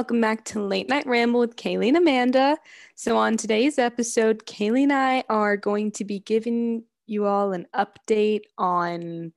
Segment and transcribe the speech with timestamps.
[0.00, 2.56] Welcome back to Late Night Ramble with Kaylee and Amanda.
[2.94, 7.66] So, on today's episode, Kaylee and I are going to be giving you all an
[7.76, 9.34] update on,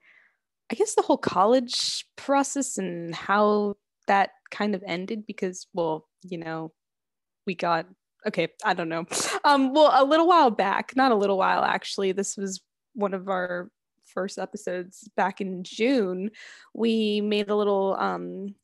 [0.71, 3.75] I guess, the whole college process and how
[4.07, 6.71] that kind of ended because, well, you know,
[7.45, 7.85] we got,
[8.25, 9.05] okay, I don't know.
[9.43, 12.61] Um, well, a little while back, not a little while actually, this was
[12.93, 13.69] one of our
[14.05, 16.31] first episodes back in June,
[16.73, 18.55] we made a little um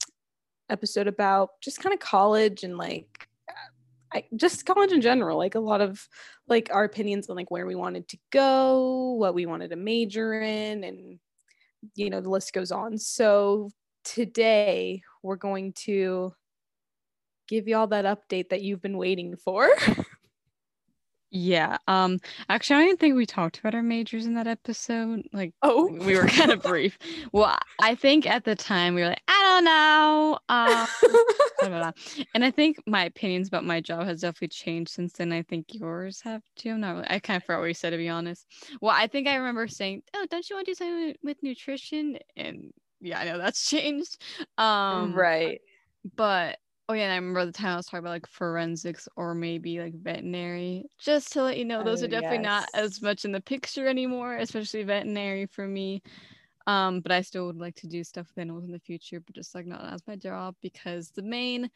[0.70, 3.28] episode about just kind of college and like
[4.14, 6.08] I, just college in general like a lot of
[6.48, 10.42] like our opinions on like where we wanted to go what we wanted to major
[10.42, 11.20] in and
[11.96, 12.98] you know the list goes on.
[12.98, 13.70] So
[14.04, 16.34] today we're going to
[17.48, 19.70] give you all that update that you've been waiting for
[21.32, 21.78] Yeah.
[21.88, 25.28] Um actually I don't think we talked about our majors in that episode.
[25.32, 26.98] Like oh we were kind of brief.
[27.32, 30.40] Well, I think at the time we were like, I don't know.
[30.50, 30.88] Um
[31.60, 31.92] blah, blah, blah.
[32.34, 35.32] and I think my opinions about my job has definitely changed since then.
[35.32, 36.72] I think yours have too.
[36.72, 38.48] I'm not really I kind of forgot what you said to be honest.
[38.82, 42.18] Well, I think I remember saying, Oh, don't you want to do something with nutrition?
[42.36, 42.72] And
[43.02, 44.20] yeah, I know that's changed.
[44.58, 45.62] Um right
[46.16, 46.58] but
[46.90, 49.80] Oh yeah, and I remember the time I was talking about like forensics or maybe
[49.80, 50.86] like veterinary.
[51.00, 53.88] Just to let you know, those Oh, are definitely not as much in the picture
[53.88, 56.02] anymore, especially veterinary for me.
[56.68, 59.36] Um, but I still would like to do stuff with animals in the future, but
[59.36, 61.70] just like not as my job because the main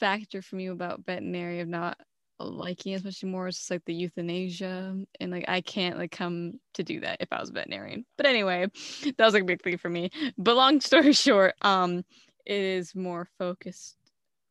[0.00, 1.98] factor for me about veterinary of not
[2.40, 6.60] liking as much anymore is just like the euthanasia and like I can't like come
[6.74, 8.06] to do that if I was a veterinarian.
[8.16, 8.66] But anyway,
[9.04, 10.10] that was like a big thing for me.
[10.38, 12.04] But long story short, um,
[12.46, 13.96] it is more focused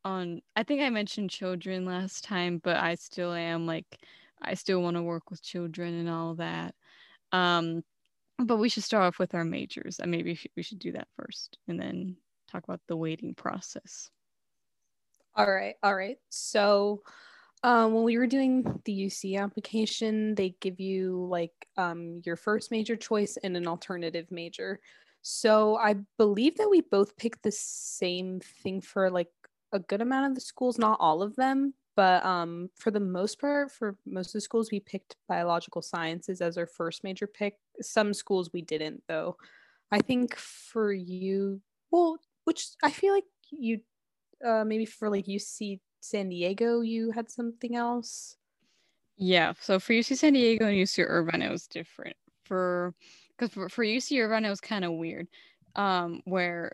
[0.06, 3.86] on I think I mentioned children last time, but I still am like
[4.42, 6.76] I still want to work with children and all that.
[7.32, 7.84] Um
[8.40, 11.58] but we should start off with our majors and maybe we should do that first
[11.68, 12.18] and then
[12.52, 14.10] talk about the waiting process.
[15.36, 17.02] all right all right so
[17.64, 22.72] um, when we were doing the UC application, they give you like um, your first
[22.72, 24.82] major choice and an alternative major.
[25.22, 29.32] So I believe that we both picked the same thing for like
[29.74, 33.40] a good amount of the schools, not all of them, but um, for the most
[33.40, 37.56] part, for most of the schools, we picked biological sciences as our first major pick.
[37.82, 39.38] Some schools we didn't, though.
[39.92, 43.82] I think for you, well, which I feel like you
[44.44, 48.38] uh, maybe for like UC San Diego, you had something else.
[49.18, 52.16] Yeah, so for UC San Diego and UC Irvine it was different.
[52.46, 52.94] For
[53.38, 55.28] because for, for UC Irvine it was kind of weird.
[55.76, 56.74] Um where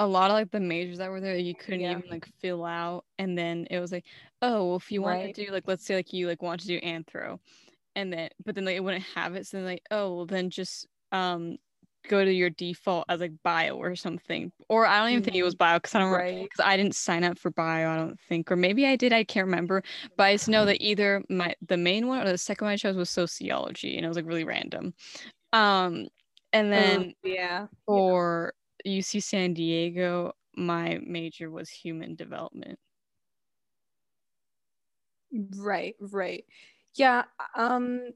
[0.00, 1.92] a lot of like the majors that were there you couldn't Yeah.
[1.92, 4.06] even like fill out and then it was like
[4.42, 5.34] oh well, if you want Right.
[5.34, 7.38] to do like let's say like you like want to do anthro
[7.96, 10.50] and then but then like it wouldn't have it so then like oh well then
[10.50, 11.56] just um
[12.08, 15.42] go to your default as like bio or something or i don't even think it
[15.42, 16.42] was bio because i don't Right.
[16.42, 19.22] because i didn't sign up for bio i don't think or maybe i did i
[19.22, 19.82] can't remember
[20.16, 22.76] but i just know that either my the main one or the second one i
[22.76, 24.94] chose was sociology and it was like really random
[25.52, 26.08] um
[26.52, 27.66] and then Oh, yeah.
[27.86, 28.54] for
[28.86, 32.78] uc san diego my major was human development
[35.56, 36.44] Right, right.
[36.96, 37.24] Yeah,
[37.56, 38.10] um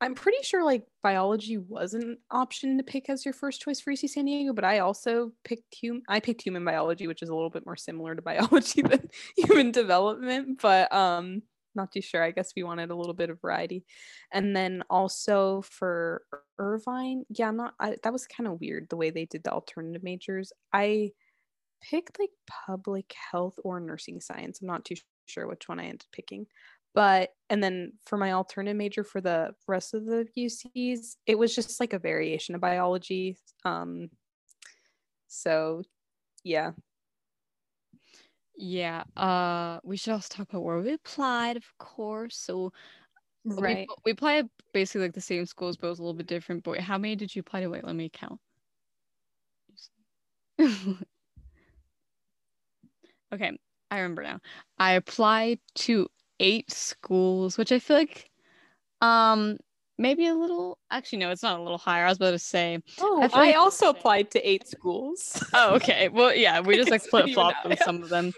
[0.00, 3.90] I'm pretty sure like biology was an option to pick as your first choice for
[3.92, 7.34] UC San Diego, but I also picked hum I picked human biology, which is a
[7.34, 11.42] little bit more similar to biology than human development, but um
[11.74, 12.22] not too sure.
[12.22, 13.84] I guess we wanted a little bit of variety.
[14.32, 16.22] And then also for
[16.58, 19.52] Irvine, yeah, I'm not I, that was kind of weird the way they did the
[19.52, 20.52] alternative majors.
[20.72, 21.12] I
[21.82, 22.30] picked like
[22.66, 24.60] public health or nursing science.
[24.60, 24.96] I'm not too
[25.26, 26.46] sure which one I ended picking.
[26.94, 31.54] But and then for my alternative major for the rest of the UCs, it was
[31.54, 33.38] just like a variation of biology.
[33.64, 34.10] Um
[35.28, 35.82] so
[36.44, 36.72] yeah.
[38.56, 42.36] Yeah uh we should also talk about where we applied of course.
[42.36, 42.72] So
[43.44, 43.90] Right.
[44.04, 46.64] we, we applied basically like the same schools but it was a little bit different
[46.64, 47.68] but how many did you apply to?
[47.68, 48.40] Wait let me count.
[53.32, 53.52] Okay
[53.90, 54.40] i remember now.
[54.78, 56.08] I applied to
[56.40, 58.30] eight schools which i feel like
[59.02, 59.58] um
[59.98, 62.78] maybe a little actually no it's not a little higher i was about to say
[63.00, 65.42] Oh, I I, also applied to eight schools.
[65.54, 67.84] oh okay well yeah we just like out, with yeah.
[67.84, 68.32] some of them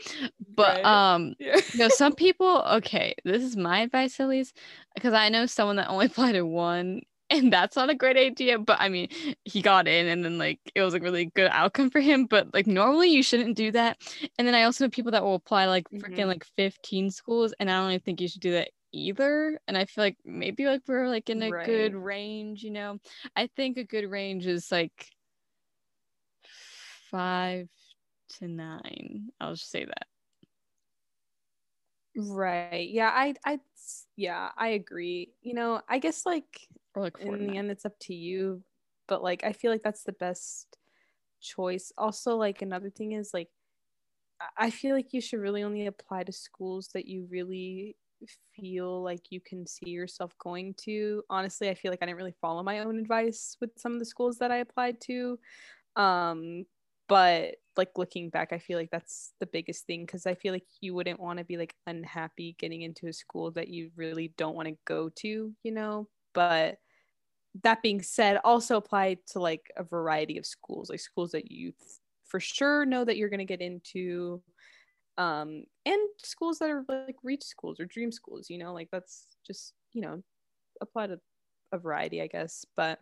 [0.56, 0.84] but Right.
[0.84, 1.56] um yeah.
[1.76, 4.56] no, some people, okay, this is my advice at least,
[4.94, 8.58] because I know someone that only applied to one, and that's not a great idea.
[8.58, 9.08] But I mean,
[9.44, 12.26] he got in, and then like it was a really good outcome for him.
[12.26, 13.98] But like normally you shouldn't do that.
[14.38, 16.28] And then I also know people that will apply like freaking Mhm.
[16.28, 19.60] like 15 schools, and I don't even think you should do that either.
[19.68, 22.98] And I feel like maybe like we're like in a good range, you know.
[23.36, 25.10] I think a good range is like
[27.10, 27.68] five
[28.28, 29.30] to nine.
[29.40, 30.08] I'll just say that.
[32.16, 32.88] Right.
[32.90, 33.60] Yeah, I I
[34.16, 35.34] yeah, I agree.
[35.42, 38.64] You know, I guess like Or like in the end it's up to you,
[39.08, 40.78] but like I feel like that's the best
[41.40, 41.92] choice.
[41.98, 43.50] Also, like another thing is like
[44.56, 47.96] I feel like you should really only apply to schools that you really
[48.54, 51.22] feel like you can see yourself going to.
[51.30, 54.04] Honestly, I feel like I didn't really follow my own advice with some of the
[54.04, 55.38] schools that I applied to.
[55.96, 56.64] Um,
[57.08, 60.66] but like looking back, I feel like that's the biggest thing because I feel like
[60.80, 64.54] you wouldn't want to be like unhappy getting into a school that you really don't
[64.54, 66.08] want to go to, you know?
[66.32, 66.78] But
[67.62, 71.72] that being said, also apply to like a variety of schools, like schools that you
[72.24, 74.42] for sure know that you're going to get into
[75.18, 79.26] um and schools that are like reach schools or dream schools you know like that's
[79.46, 80.22] just you know
[80.80, 81.18] apply to
[81.72, 82.98] a variety i guess but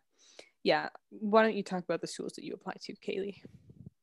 [0.63, 3.37] yeah why don't you talk about the schools that you apply to kaylee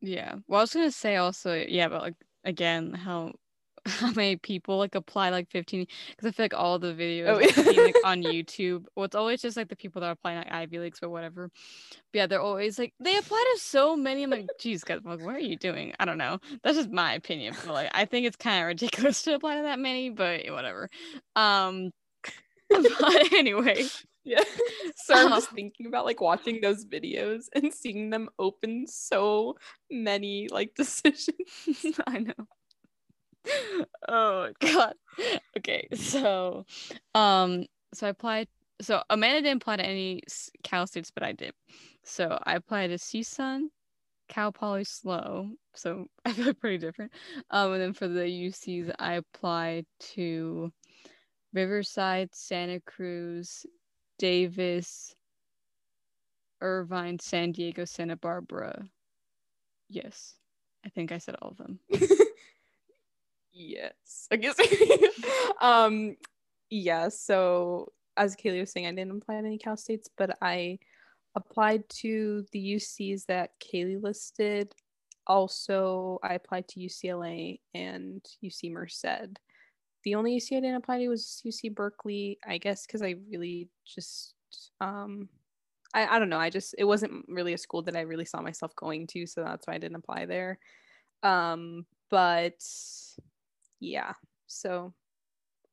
[0.02, 0.36] Yeah.
[0.48, 2.16] Well, I was gonna say also, yeah, but like
[2.46, 3.34] again, how
[3.86, 7.28] how many people like apply like 15 because I feel like all the videos
[7.58, 10.38] Oh, seen, like on YouTube, well, it's always just like the people that are applying
[10.40, 11.50] like Ivy Leagues or whatever.
[12.12, 14.24] But yeah, they're always like they apply to so many.
[14.24, 15.94] I'm like, geez, guys, like, what are you doing?
[16.00, 16.40] I don't know.
[16.64, 17.56] That's just my opinion.
[17.66, 20.90] But like I think it's kind of ridiculous to apply to that many, but whatever.
[21.36, 21.92] Um
[22.70, 23.84] but anyway.
[24.26, 24.44] yeah
[24.96, 29.56] so i'm Uh, just thinking about like watching those videos and seeing them open so
[29.90, 31.30] many like decisions
[32.06, 32.34] I know.
[34.08, 34.94] Oh god.
[35.58, 36.66] Okay, so
[37.16, 38.48] um so I applied
[38.82, 40.22] so Amanda didn't apply to any
[40.64, 41.54] Cal states, but I did.
[42.04, 43.68] So I applied to CSUN,
[44.30, 45.52] Cal Poly SLO.
[45.76, 47.12] So I feel pretty different.
[47.52, 50.72] Um and then for the UCs I applied to
[51.54, 53.66] Riverside, Santa Cruz,
[54.18, 55.16] Davis,
[56.62, 58.88] Irvine, San Diego, Santa Barbara.
[59.90, 60.36] Yes.
[60.86, 61.80] I think I said all of them.
[63.60, 64.28] Yes.
[64.32, 64.56] I guess
[65.62, 66.16] um
[66.70, 70.80] yeah so as kaylee was saying i didn't apply to any cal states but i
[71.36, 74.74] applied to the ucs that kaylee listed.
[75.28, 79.40] Also i applied to ucla and uc merced.
[80.04, 83.68] The only uc i didn't apply to was uc berkeley i guess because i really
[83.86, 84.34] just
[84.80, 85.28] um
[85.94, 88.42] I, I don't know i just it wasn't really a school that i really saw
[88.42, 90.60] myself going to so that's why i didn't apply there.
[91.24, 92.64] Um but
[93.80, 94.14] yeah
[94.48, 94.94] so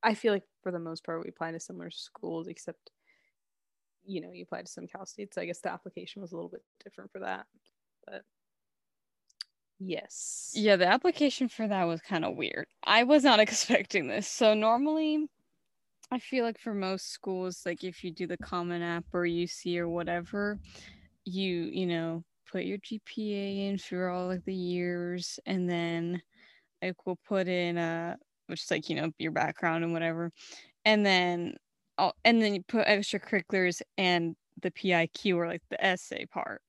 [0.03, 2.91] i feel like for the most part we apply to similar schools except
[4.05, 6.35] you know you apply to some cal states so i guess the application was a
[6.35, 7.45] little bit different for that
[8.05, 8.23] but
[9.79, 12.67] yes Yeah, the application for that was kind of weird.
[12.83, 14.27] I was not expecting this.
[14.27, 15.27] So normally
[16.11, 19.77] I feel like for most schools like if you do the common app or UC
[19.79, 20.59] or whatever,
[21.25, 26.21] you, you know, put your GPA in for all like the years and then
[26.81, 28.15] like we'll put in uh
[28.47, 30.31] which is like, you know, your background and whatever.
[30.85, 31.55] And then
[31.97, 36.61] oh, and then you put extracurriculars and the PIQ or like the essay part.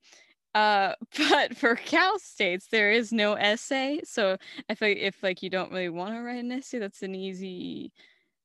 [0.55, 0.93] Uh,
[1.29, 4.01] but for Cal States, there is no essay.
[4.03, 4.37] So
[4.69, 7.15] I feel like if like you don't really want to write an essay, that's an
[7.15, 7.91] easy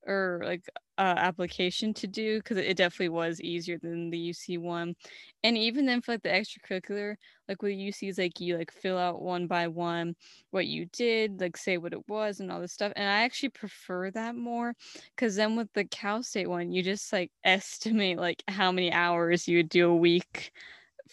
[0.07, 0.63] or like
[0.97, 4.95] uh, application to do because it definitely was easier than the UC one.
[5.43, 7.17] And even then for like the extracurricular,
[7.49, 10.15] like with UCs, like you like fill out one by one
[10.51, 12.93] what you did, like say what it was and all this stuff.
[12.97, 14.75] And I actually prefer that more
[15.17, 19.49] because then with the Cal State one, you just like estimate like how many hours
[19.49, 20.53] you would do a week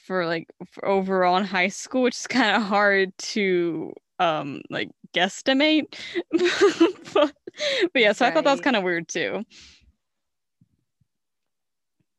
[0.06, 4.92] for like for overall in high school, which is kind of hard to um like
[5.14, 5.96] guesstimate.
[7.14, 7.34] but,
[7.94, 9.44] but yeah, so I thought that was kind of weird too.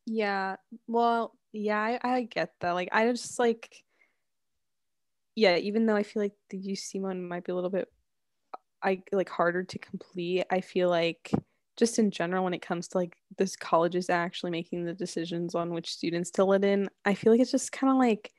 [0.05, 0.57] Yeah.
[0.89, 2.73] Well, yeah, I, I get that.
[2.73, 3.85] Like, I just like,
[5.37, 7.89] yeah, even though I feel like the UC one might be a little bit,
[8.83, 11.31] I like harder to complete, I feel like
[11.77, 15.71] just in general, when it comes to like this colleges actually making the decisions on
[15.71, 18.33] which students to let in, I feel like it's just kind of like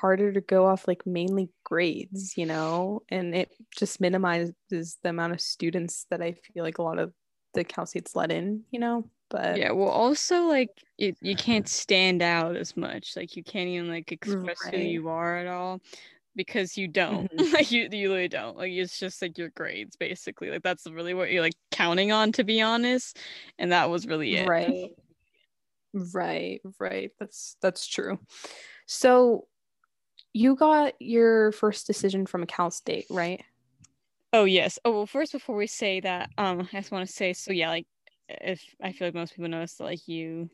[0.00, 4.54] harder to go off like mainly grades, you know, and it just minimizes
[5.02, 7.12] the amount of students that I feel like a lot of
[7.54, 9.08] the Cal States let in, you know.
[9.30, 13.16] But Yeah, well also like it, you can't stand out as much.
[13.16, 15.80] Like you can't even like express who you are at all
[16.34, 17.30] because you don't.
[17.30, 17.52] Mhm.
[17.52, 18.56] like you you really don't.
[18.56, 20.50] Like it's just like your grades basically.
[20.50, 23.18] Like that's really what you're like counting on to be honest.
[23.58, 24.48] And that was really it.
[24.48, 24.92] Right.
[25.92, 27.10] Right, right.
[27.18, 28.18] That's that's true.
[28.86, 29.46] So
[30.38, 33.42] you got your first decision from a Cal State, right?
[34.32, 34.78] Oh yes.
[34.84, 37.70] Oh well first before we say that, um I just want to say so yeah,
[37.70, 37.86] like
[38.28, 40.48] if I feel like most people notice that like you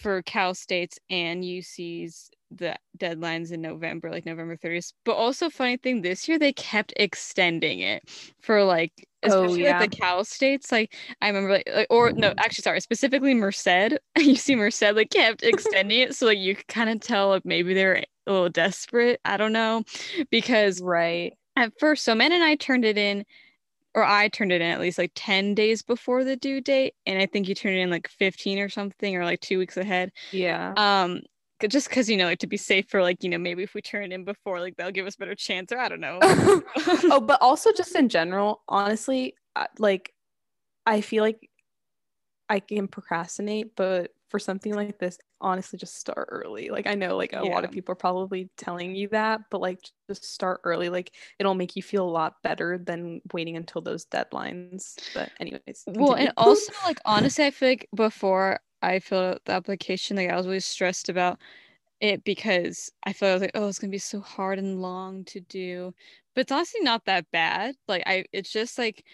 [0.00, 4.92] for Cal States and UC's the deadlines in November, like November 30th.
[5.04, 8.02] But also funny thing this year they kept extending it
[8.40, 9.78] for like especially oh, yeah.
[9.78, 10.72] like the Cal states.
[10.72, 13.66] Like I remember, like, like, or no, actually, sorry, specifically Merced.
[14.16, 17.74] UC Merced like kept extending it, so like you could kind of tell like maybe
[17.74, 19.20] they're a little desperate.
[19.24, 19.84] I don't know,
[20.30, 23.24] because right at first, so Men and I turned it in,
[23.94, 27.20] or I turned it in at least like ten days before the due date, and
[27.20, 30.12] I think you turned it in like fifteen or something, or like two weeks ahead.
[30.30, 30.72] Yeah.
[30.76, 31.22] Um,
[31.68, 33.82] just because you know like to be safe for like you know maybe if we
[33.82, 37.22] turn it in before like they'll give us better chance or i don't know oh
[37.26, 39.34] but also just in general honestly
[39.78, 40.12] like
[40.86, 41.48] i feel like
[42.48, 47.16] i can procrastinate but for something like this honestly just start early like i know
[47.16, 47.54] like a yeah.
[47.54, 51.54] lot of people are probably telling you that but like just start early like it'll
[51.54, 56.06] make you feel a lot better than waiting until those deadlines but anyways continue.
[56.06, 60.28] well and also like honestly i feel like before I filled out the application, like
[60.28, 61.38] I was always stressed about
[62.00, 65.24] it because I felt I was like, oh, it's gonna be so hard and long
[65.26, 65.94] to do.
[66.34, 67.76] But it's honestly not that bad.
[67.86, 69.04] Like I, it's just like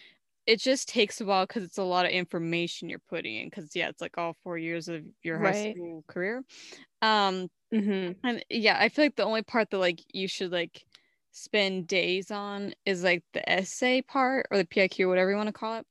[0.48, 3.46] it just takes a while because it's a lot of information you're putting in.
[3.48, 5.54] Because yeah, it's like all four years of your right.
[5.54, 6.42] high school career.
[7.02, 8.12] Um, mm-hmm.
[8.26, 10.82] and yeah, I feel like the only part that like you should like
[11.32, 15.48] spend days on is like the essay part or the PIQ or whatever you want
[15.48, 15.86] to call it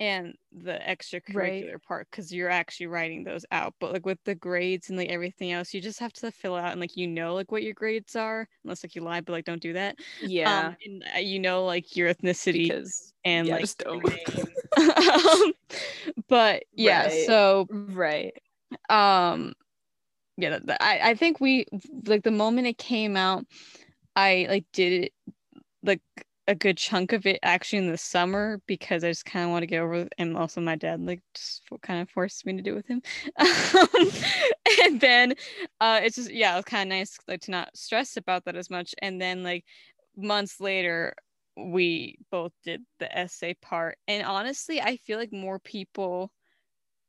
[0.00, 1.82] and the extracurricular right.
[1.86, 5.52] part because you're actually writing those out but like with the grades and like everything
[5.52, 8.16] else you just have to fill out and like you know like what your grades
[8.16, 11.38] are unless like you lie but like don't do that yeah um, and uh, you
[11.38, 15.52] know like your ethnicity because, and yeah, like um,
[16.28, 17.26] but yeah right.
[17.26, 18.34] so right
[18.90, 19.52] um
[20.36, 21.66] yeah I, I think we
[22.06, 23.46] like the moment it came out
[24.16, 25.12] i like did it
[25.84, 26.00] like
[26.46, 29.62] a good chunk of it actually in the summer because I just kind of want
[29.62, 32.72] to get over and also my dad like just kind of forced me to do
[32.72, 33.02] it with him.
[34.82, 35.34] and then
[35.80, 38.56] uh it's just yeah, it was kind of nice like to not stress about that
[38.56, 38.94] as much.
[39.00, 39.64] And then like
[40.16, 41.14] months later
[41.56, 43.96] we both did the essay part.
[44.08, 46.30] And honestly, I feel like more people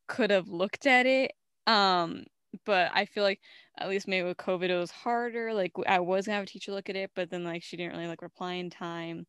[0.08, 1.32] could have looked at it
[1.68, 2.24] um
[2.66, 3.42] but I feel like
[3.78, 5.54] at least maybe with COVID it was harder.
[5.54, 7.94] Like I was gonna have a teacher look at it, but then like she didn't
[7.94, 9.26] really like reply in time.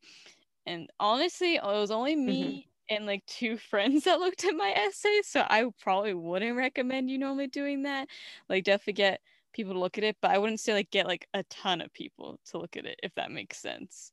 [0.67, 2.43] And honestly, it was only me
[2.91, 2.97] mm-hmm.
[2.97, 7.19] and like two friends that looked at my essay, so I probably wouldn't recommend you
[7.19, 8.09] normally doing that.
[8.49, 9.21] Like definitely get
[9.53, 11.93] people to look at it, but I wouldn't say like get like a ton of
[11.93, 14.13] people to look at it if that makes sense.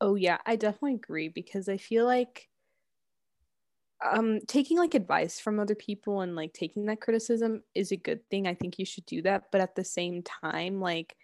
[0.00, 2.48] Oh yeah, I definitely agree because I feel like
[4.10, 8.20] um taking like advice from other people and like taking that criticism is a good
[8.30, 8.46] thing.
[8.46, 11.14] I think you should do that but at the same time like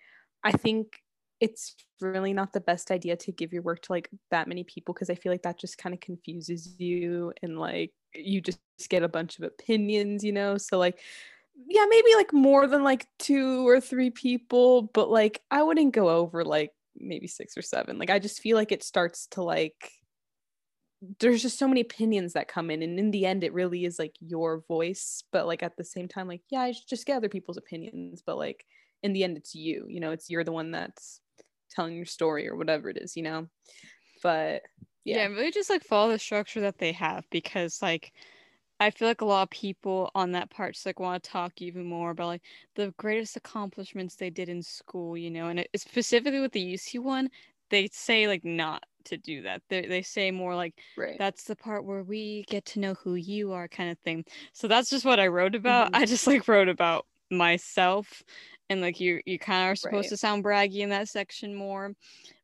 [0.45, 1.03] i think
[1.41, 4.93] it's really not the best idea to give your work to like that many people
[4.95, 9.03] because i feel like that just kind of confuses you and like you just get
[9.03, 10.57] a bunch of opinions you know?
[10.57, 10.99] So like
[11.67, 16.09] yeah maybe like more than like two or three people but like i wouldn't go
[16.09, 17.99] over like maybe six or seven.
[17.99, 19.93] Like i just feel like it starts to like
[21.21, 23.99] there's just so many opinions that come in and in the end it really is
[23.99, 27.29] like your voice but like at the same time like yeah i just get other
[27.29, 28.65] people's opinions but like
[29.05, 31.21] in the end it's you you know it's you're the one that's
[31.71, 33.47] telling your story or whatever it is you know?
[34.23, 34.63] But
[35.05, 35.27] yeah, yeah.
[35.27, 38.13] really just like follow the structure that they have because like
[38.81, 41.61] I feel like a lot of people on that part just like want to talk
[41.61, 42.43] even more about like
[42.77, 47.01] the greatest accomplishments they did in school, you know, and it, specifically with the UC
[47.01, 47.29] one,
[47.71, 49.63] they say like not to do that.
[49.69, 51.17] They they say more like right.
[51.19, 54.25] that's the part where we get to know who you are kind of thing.
[54.53, 55.93] So that's just what I wrote about.
[55.93, 56.03] Mm-hmm.
[56.03, 58.23] I just like wrote about myself
[58.71, 60.11] and like you you kind of are supposed right.
[60.11, 61.93] to sound braggy in that section more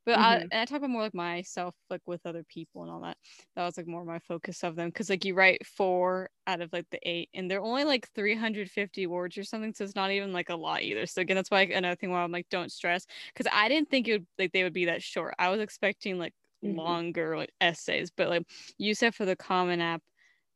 [0.06, 0.22] but mm-hmm.
[0.22, 3.16] I, and I talk about more like myself like with other people and all that
[3.56, 6.72] that was like more my focus of them because like you write four out of
[6.72, 10.32] like the eight and they're only like 350 words or something so it's not even
[10.32, 13.06] like a lot either so again that's why another thing why i'm like don't stress
[13.32, 16.18] because i didn't think it would like they would be that short i was expecting
[16.18, 16.78] like mm-hmm.
[16.78, 18.46] longer like essays but like
[18.78, 20.02] you said for the common app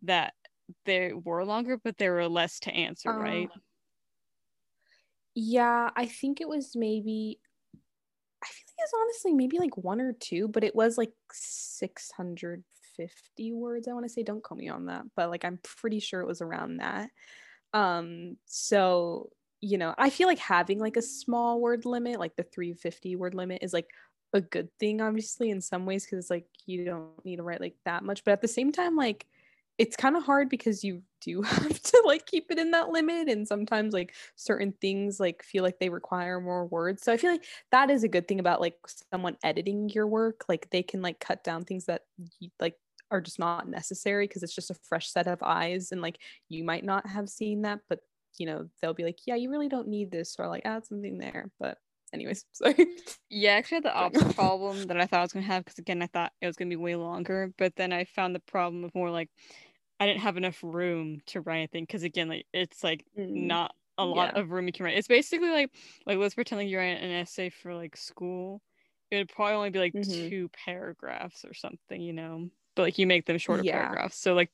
[0.03, 0.35] that
[0.85, 3.51] they were longer but there were less to answer uh, right
[5.35, 7.39] yeah i think it was maybe
[8.43, 13.53] I feel like it's honestly maybe like one or two, but it was like 650
[13.53, 13.89] words.
[13.89, 16.27] I want to say, don't call me on that, but like I'm pretty sure it
[16.27, 17.11] was around that.
[17.75, 22.45] Um, so you know, I feel like having like a small word limit, like the
[22.45, 23.89] 350 word limit, is like
[24.33, 27.61] a good thing, obviously, in some ways, because it's like you don't need to write
[27.61, 29.27] like that much, but at the same time, like
[29.79, 33.29] it's kind of hard because you do have to like keep it in that limit
[33.29, 37.31] and sometimes like certain things like feel like they require more words so i feel
[37.31, 38.77] like that is a good thing about like
[39.13, 42.03] someone editing your work like they can like cut down things that
[42.41, 42.75] you, like
[43.11, 46.63] are just not necessary because it's just a fresh set of eyes and like you
[46.63, 48.01] might not have seen that but
[48.39, 51.19] you know they'll be like yeah you really don't need this or like add something
[51.19, 51.79] there but
[52.13, 52.97] anyways, sorry.
[53.31, 56.01] Yeah, actually had the opposite problem that I thought I was gonna have because again
[56.03, 58.95] I thought it was gonna be way longer, but then I found the problem of
[58.95, 59.31] more like
[60.01, 63.77] I didn't have enough room to write anything because again like it's like Mm, not
[63.99, 64.39] a lot yeah.
[64.39, 64.99] of room you can write.
[64.99, 65.75] It's basically like
[66.07, 68.63] like let's pretend like you write an essay for like school.
[69.11, 70.33] It would probably only be like Mhm.
[70.33, 72.51] two paragraphs or something, you know.
[72.77, 73.65] But like you make them shorter Yeah.
[73.65, 74.53] paragraphs, so like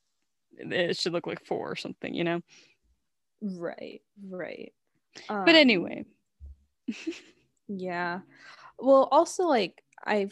[0.57, 2.41] it should look like four or something, you know.
[3.45, 4.73] Right, right.
[5.27, 6.05] But Um, anyway,
[7.67, 8.19] Yeah.
[8.77, 10.29] Well, also like I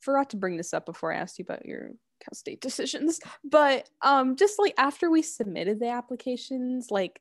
[0.00, 3.88] forgot to bring this up before I asked you about your Cal State decisions, but
[4.02, 7.20] um just like after we submitted the applications, like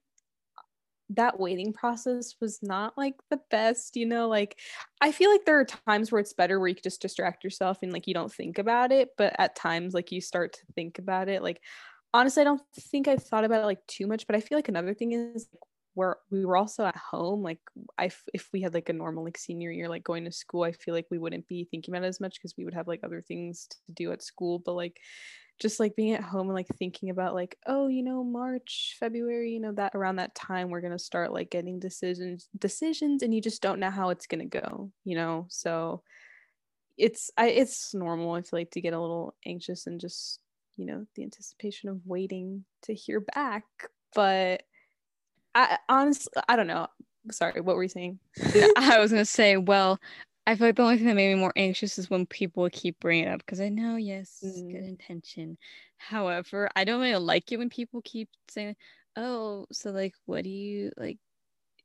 [1.09, 4.59] that waiting process was not like the best, you know, like
[5.01, 7.79] I feel like there are times where it's better where you can just distract yourself
[7.83, 10.97] and like you don't think about it, but at times like you start to think
[10.97, 11.43] about it.
[11.43, 11.61] Like
[12.15, 14.69] honestly, I don't think I've thought about it like too much, but I feel like
[14.69, 15.61] another thing is like,
[15.95, 17.59] where we were also at home like
[17.97, 20.63] i f- if we had like a normal like senior year like going to school
[20.63, 22.87] i feel like we wouldn't be thinking about it as much because we would have
[22.87, 24.99] like other things to do at school but like
[25.57, 29.51] just like being at home and like thinking about like oh you know march february
[29.51, 33.33] you know that around that time we're going to start like getting decisions decisions and
[33.33, 35.45] you just don't know how it's going to go you know?
[35.49, 36.03] So
[36.97, 40.39] it's i it's normal i feel like to get a little anxious and just
[40.77, 43.63] you know the anticipation of waiting to hear back
[44.13, 44.63] but
[45.53, 46.87] I honestly, I don't know.
[47.31, 48.19] Sorry, what were you saying?
[48.77, 49.99] I was gonna say, well,
[50.45, 52.99] I feel like the only thing that made me more anxious is when people keep
[52.99, 54.71] bringing it up because I know, yes, Mm.
[54.71, 55.57] good intention.
[55.97, 58.75] However, I don't really like it when people keep saying,
[59.15, 61.17] "Oh, so like, what do you like?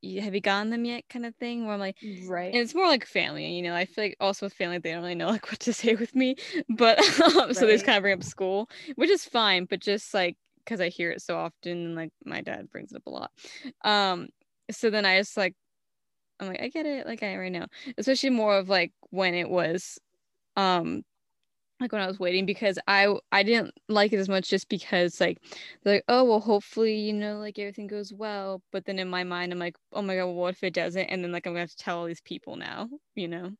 [0.03, 1.65] Have you gotten them yet?" kind of thing.
[1.65, 2.53] Where I'm like, Right.
[2.53, 3.75] and it's more like family, you know.
[3.75, 6.15] I feel like also with family, they don't really know like what to say with
[6.15, 6.37] me,
[6.69, 6.99] but
[7.37, 10.37] um, so they just kind of bring up school, which is fine, but just like
[10.65, 13.31] because I hear it so often, and like my dad brings it up a lot.
[13.85, 14.29] Um,
[14.71, 15.55] so then I just like
[16.41, 17.67] I'm like, I get it, like I right now.
[17.99, 19.99] Especially more of like when it was
[20.57, 21.03] um
[21.81, 25.21] like when I was waiting because I I didn't like it as much just because
[25.21, 25.39] like
[25.85, 28.63] like, oh well hopefully, you know, like everything goes well.
[28.73, 31.05] But then in my mind I'm like, oh my god, well, what if it doesn't?
[31.07, 33.53] And then like I'm gonna have to tell all these people now, you know?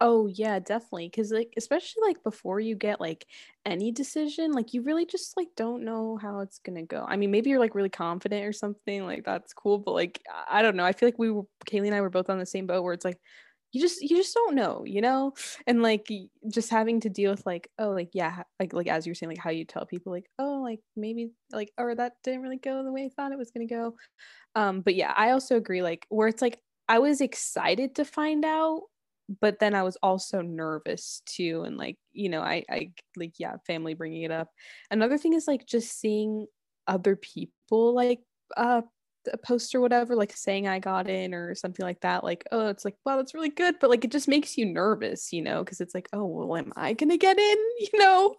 [0.00, 1.08] Oh yeah, definitely.
[1.10, 3.26] Cause like especially like before you get like
[3.64, 7.04] any decision, like you really just like don't know how it's gonna go.
[7.08, 10.62] I mean, maybe you're like really confident or something, like that's cool, but like I
[10.62, 10.84] don't know.
[10.84, 12.92] I feel like we were Kaylee and I were both on the same boat where
[12.92, 13.18] it's like
[13.74, 15.32] you just you just don't know, you know?
[15.66, 16.08] And like
[16.48, 19.38] just having to deal with like, oh like yeah, like like as you're saying, like
[19.38, 22.92] how you tell people like, oh like maybe like or that didn't really go the
[22.92, 23.96] way I thought it was gonna go.
[24.54, 28.44] Um, but yeah, I also agree, like where it's like I was excited to find
[28.44, 28.82] out
[29.40, 31.62] but then I was also nervous too.
[31.66, 34.50] And like, you know, I, I like, yeah, family bringing it up.
[34.90, 36.46] Another thing is like just seeing
[36.86, 38.20] other people like,
[38.56, 38.82] uh,
[39.32, 42.24] a post or whatever, like saying I got in or something like that.
[42.24, 43.76] Like, oh, it's like, wow, that's really good.
[43.80, 46.72] But like, it just makes you nervous, you know, because it's like, oh, well, am
[46.76, 47.56] I going to get in?
[47.92, 48.36] You know?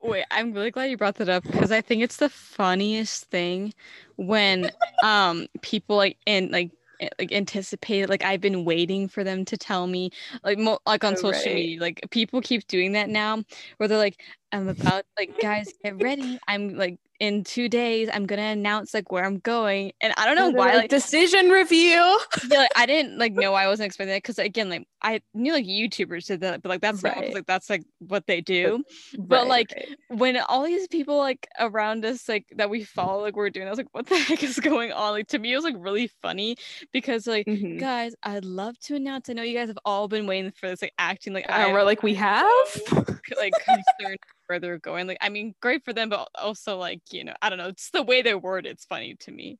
[0.00, 3.74] Wait, I'm really glad you brought that up because I think it's the funniest thing
[4.16, 4.70] when
[5.02, 6.70] um people like and like
[7.18, 10.10] like anticipate like I've been waiting for them to tell me
[10.42, 11.54] like mo- like on Oh, social right.
[11.54, 13.42] media like people keep doing that now
[13.76, 14.20] where they're like
[14.52, 19.10] I'm about like guys get ready I'm like in two days I'm gonna announce like
[19.10, 21.90] where I'm going and I don't know why like, like decision review.
[22.50, 25.52] yeah, like, I didn't like know I wasn't expecting that because again like I knew
[25.52, 27.34] like YouTubers did that but like that's not Right.
[27.34, 28.82] like that's like what they do
[29.18, 30.18] But, like, right.
[30.18, 33.70] when all these people like around us like that we follow like we're doing i
[33.70, 36.08] was like what the heck is going on like to me it was like really
[36.22, 36.56] funny
[36.92, 37.78] because like Mhm.
[37.80, 40.82] guys i'd love to announce i know you guys have all been waiting for this
[40.82, 42.46] like acting like i we're like, we have.
[43.36, 47.22] like concerned where they're going like i mean great for them but also like you
[47.24, 49.58] know i don't know it's the way they word it's funny to me.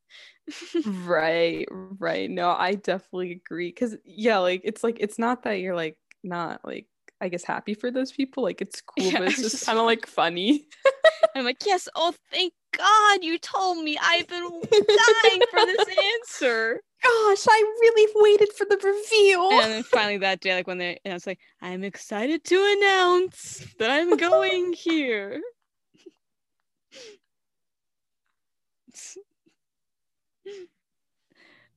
[0.86, 2.30] Right right.
[2.30, 6.64] No i definitely agree because yeah like it's like it's not that you're like not
[6.64, 6.86] like
[7.20, 9.84] i guess happy for those people like it's cool Yeah, but it's just kind of
[9.84, 10.66] like funny.
[11.36, 13.98] I'm like yes oh thank god you told me.
[14.00, 15.86] I've been dying for this
[16.22, 20.78] answer gosh i really waited for the reveal and then finally that day, like when
[20.78, 25.40] they, and I was like, I'm excited to announce that I'm going here.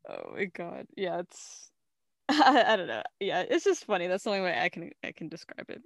[0.10, 1.72] oh my god, yeah, it's,
[2.30, 4.08] I, I don't know, yeah, it's just funny.
[4.08, 5.82] That's the only way I can I can describe it.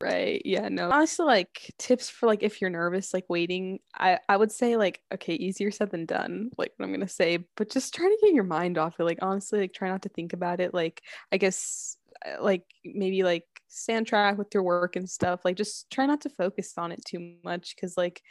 [0.00, 0.90] Right yeah no.
[0.90, 5.00] Honestly like tips for like if you're nervous like waiting i i would say like
[5.12, 8.34] okay easier said than done like what i'm gonna say but just try to get
[8.34, 11.36] your mind off it like honestly like try not to think about it like i
[11.36, 15.90] guess uh, like maybe like stay on track with your work and stuff like just
[15.90, 18.22] try not to focus on it too much because like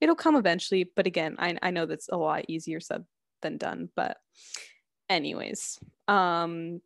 [0.00, 3.04] it'll come eventually but again I, I know that's a lot easier said
[3.42, 4.16] than done but
[5.08, 6.80] anyways, um,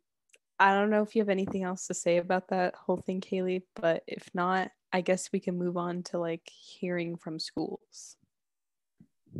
[0.61, 3.63] I don't know if you have anything else to say about that whole thing, Kaylee,
[3.75, 8.17] but if not, I guess we can move on to like hearing from schools.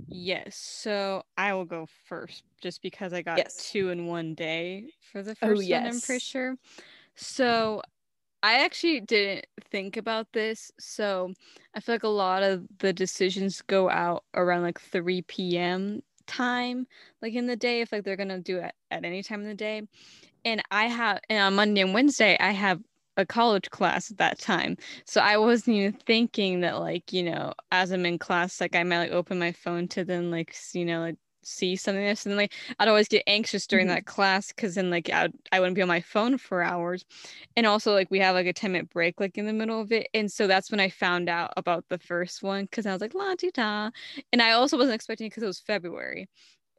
[0.09, 0.57] Yes.
[0.57, 3.55] So I will go first just because I got Yes.
[3.57, 6.57] two in one day for the Oh, first one, I'm pretty sure.
[7.15, 7.81] So
[8.43, 10.71] I actually didn't think about this.
[10.79, 11.33] So
[11.75, 16.01] I feel like a lot of the decisions go out around like 3 p.m.
[16.27, 16.87] time,
[17.21, 19.55] like in the day, if like they're gonna do it at any time in the
[19.55, 19.83] day.
[20.45, 22.81] And I have and on Monday and Wednesday, I have
[23.17, 24.77] a college class at that time.
[25.05, 28.83] So I wasn't even thinking that like, you know, as I'm in class, like I
[28.83, 32.25] might like open my phone to then like you know, like see something else.
[32.25, 33.89] And then, like I'd always get anxious during Mhm.
[33.89, 37.05] that class because then like I I wouldn't be on my phone for hours.
[37.55, 39.91] And also like we have like a 10 minute break like in the middle of
[39.91, 40.07] it.
[40.13, 43.13] And so that's when I found out about the first one because I was like
[43.13, 43.91] la di da.
[44.31, 46.27] And I also wasn't expecting it because it was February.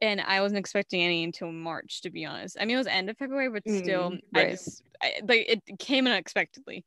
[0.03, 2.57] And I wasn't expecting any until March, to be honest.
[2.59, 5.79] I mean, it was end of February, but still, Mm, I just I, like it
[5.79, 6.85] came unexpectedly.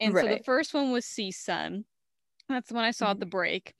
[0.00, 1.84] And so the first one was CSUN.
[2.48, 3.20] That's the one I saw at Mhm.
[3.20, 3.74] the break.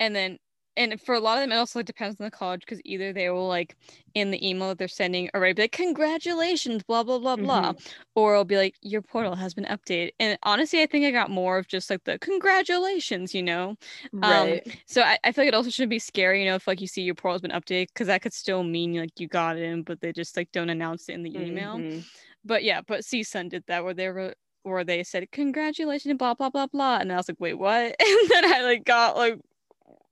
[0.00, 0.38] And then
[0.76, 3.12] and for a lot of them it also like, depends on the college because either
[3.12, 3.76] they will like
[4.14, 7.92] in the email that they're sending already be like congratulations blah blah blah blah Mhm.
[8.14, 11.30] or it'll be like your portal has been updated and honestly i think i got
[11.30, 13.76] more of just like the congratulations you know
[14.12, 14.62] Right.
[14.86, 16.86] so I, I feel like it also shouldn't be scary you know if like you
[16.86, 19.62] see your portal has been updated because that could still mean like you got it
[19.62, 22.04] in but they just like don't announce it in the email Mhm.
[22.44, 26.50] but yeah, but CSUN did that where they were where they said congratulations blah blah
[26.50, 29.38] blah blah and I was like wait what and then I like got like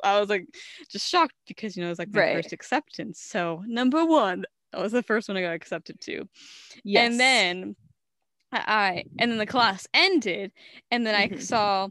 [0.04, 0.46] I was like
[0.88, 2.36] just shocked because you know it was like my Right.
[2.36, 6.28] first acceptance so number one that was the first one I got accepted to
[6.84, 7.10] Yes.
[7.10, 7.76] and then
[8.52, 10.52] I, and then the class ended
[10.90, 11.40] and then I Mhm.
[11.40, 11.88] saw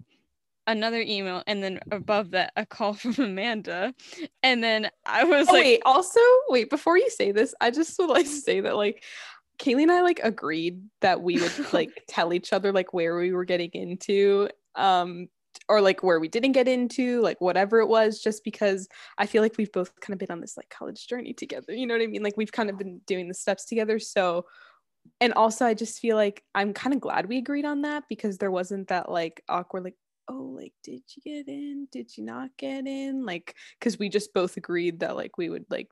[0.67, 3.93] another email and then above that a call from Amanda
[4.43, 6.19] and then I was Oh, like wait, also,
[6.49, 9.03] wait, before you say this, I just would like to say that like
[9.57, 13.31] Kaylee and I like agreed that we would like tell each other like where we
[13.31, 14.49] were getting into.
[14.75, 15.27] Um
[15.67, 19.41] or like where we didn't get into, like whatever it was, just because I feel
[19.41, 21.73] like we've both kind of been on this like college journey together.
[21.73, 22.23] You know what I mean?
[22.23, 23.99] Like we've kind of been doing the steps together.
[23.99, 24.45] So
[25.21, 28.37] and also I just feel like I'm kind of glad we agreed on that because
[28.37, 29.95] there wasn't that like awkward like
[30.27, 34.33] oh like did you get in did you not get in like because we just
[34.33, 35.87] both agreed that like we would like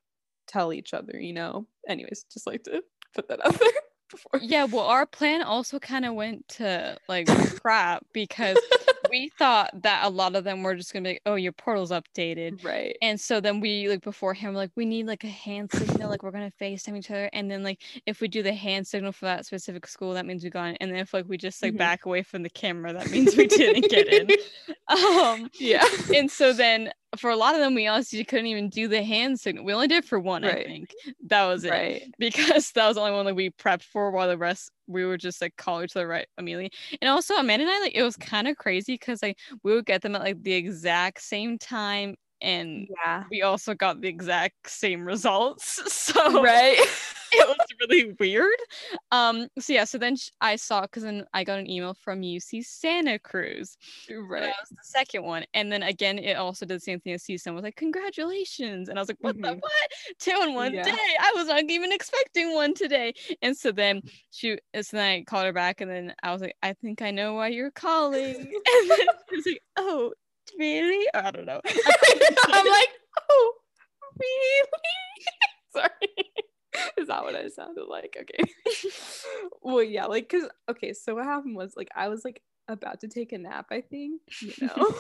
[0.48, 2.84] tell each other you know anyways just like to
[3.16, 3.70] put that out there
[4.10, 7.28] before Yeah, well, our plan also kind of went to like
[7.60, 8.58] crap because
[9.20, 11.92] we thought that a lot of them were just gonna be like, "Oh, your portal's
[11.92, 12.96] updated," right.
[13.02, 16.24] And so then we like beforehand were like, "We need like a hand signal, like
[16.24, 19.26] we're gonna Facetime each other," and then like if we do the hand signal for
[19.26, 21.74] that specific school, that means we got in, and then if like we just like
[21.74, 21.78] Mhm.
[21.78, 24.30] back away from the camera, that means we didn't get in.
[24.90, 25.86] Um, yeah.
[26.16, 29.40] and so then for a lot of them, we honestly couldn't even do the hand
[29.40, 29.64] signal.
[29.64, 30.94] We only did for one, I think.
[31.28, 34.28] That was it right because that was the only one that we prepped for while
[34.28, 37.72] the rest we were just like call each other right immediately and also amanda and
[37.72, 40.42] i like it was kind of crazy because like we would get them at like
[40.44, 46.78] the exact same time and yeah we also got the exact same results so right
[47.34, 48.58] it was really weird
[49.12, 52.22] um so yeah so then sh- i saw because then i got an email from
[52.22, 53.78] uc santa cruz
[54.10, 55.44] right that was the second one.
[55.54, 58.90] And then again, it also did the same thing as CSUN was like, congratulations.
[58.90, 59.60] And I was like, what the Mhm.
[59.62, 59.92] what?
[60.20, 60.84] Two in one Yeah.
[60.84, 61.16] day.
[61.20, 63.14] I was not even expecting one today.
[63.42, 66.56] And so then she so then I called her back and then I was like,
[66.64, 68.36] I think I know why you're calling.
[68.36, 70.14] And then she was like, Oh,
[70.60, 71.06] really?
[71.14, 71.62] Oh, I don't know.
[71.66, 72.90] i'm like
[73.30, 73.54] oh
[74.20, 74.66] really?
[75.74, 76.92] Sorry.
[76.98, 78.18] Is that what i sounded like?
[78.20, 78.52] Okay.
[79.62, 83.08] Well yeah like because okay so what happened was like i was like about to
[83.08, 84.92] take a nap i think you know?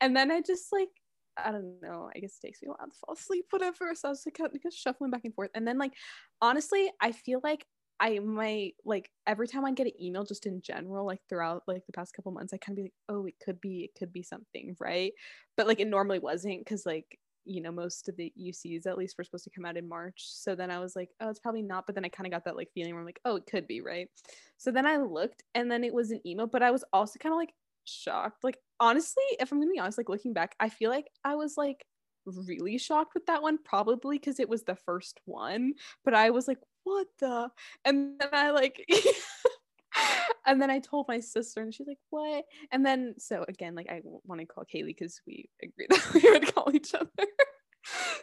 [0.00, 0.88] And then i just like
[1.36, 4.08] i don't know i guess it takes me a while to fall asleep whatever so
[4.08, 5.50] i was like kind of shuffling back and forth.
[5.54, 5.92] And then like
[6.40, 7.66] honestly i feel like
[8.02, 11.86] I might like every time I get an email just in general, like throughout like
[11.86, 14.12] the past couple months, I kind of be like, oh, it could be, it could
[14.12, 15.12] be something, right?
[15.56, 17.06] But like it normally wasn't because like
[17.44, 20.16] you know most of the UCs at least were supposed to come out in March.
[20.16, 21.86] So then I was like, oh, it's probably not.
[21.86, 23.68] But then I kind of got that like feeling where I'm like, oh, it could
[23.68, 24.08] be, right?
[24.56, 27.32] So then I looked and then it was an email, but I was also kind
[27.32, 28.42] of like shocked.
[28.42, 31.54] Like honestly, if I'm gonna be honest, like looking back, I feel like I was
[31.56, 31.86] like
[32.26, 35.74] really shocked with that one, probably because it was the first one.
[36.04, 37.50] But I was like, what the?
[37.84, 38.84] And then I like
[40.46, 43.88] and then I told my sister, and she's like, "What?" And then, so again, like
[43.90, 47.08] I want to call Kaylee because we agreed that we would call each other.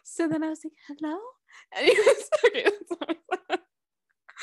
[0.03, 1.17] so then I was like, "Hello,"
[1.75, 2.63] and he was okay.
[2.63, 3.15] That's what I
[3.49, 3.59] said.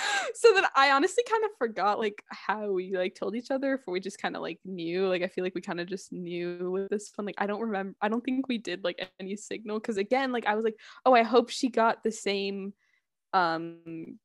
[0.35, 3.81] so then I honestly kind of forgot like how we like told each other, if
[3.87, 5.09] we just kind of like knew.
[5.09, 7.27] Like I feel like we kind of just knew with this one.
[7.27, 7.97] Like I don't remember.
[8.01, 11.14] I don't think we did like any signal because again, like I was like, "Oh,
[11.14, 12.73] I hope she got the same."
[13.33, 14.19] um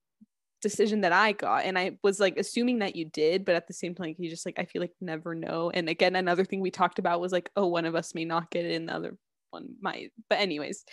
[0.61, 1.65] decision that I got.
[1.65, 4.29] And I was like assuming that you did, but at the same time, like, you
[4.29, 5.71] just like I feel like never know.
[5.71, 8.51] And again, another thing we talked about was like, oh, one of us may not
[8.51, 9.17] get it and the other
[9.49, 10.11] one might.
[10.29, 10.85] But anyways,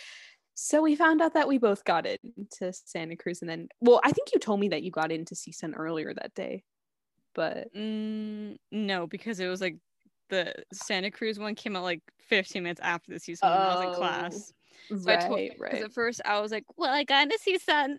[0.61, 4.11] so we found out that we both got into Santa Cruz and then well, I
[4.11, 6.63] think you told me that you got into CSUN earlier that day.
[7.33, 9.77] But mm, no, because it was like
[10.29, 13.85] the Santa Cruz one came out like 15 minutes after the CSUN oh, I was
[13.85, 14.53] in class.
[14.89, 15.83] So right, I told, right.
[15.83, 17.97] At first I was like, well, I got into CSUN.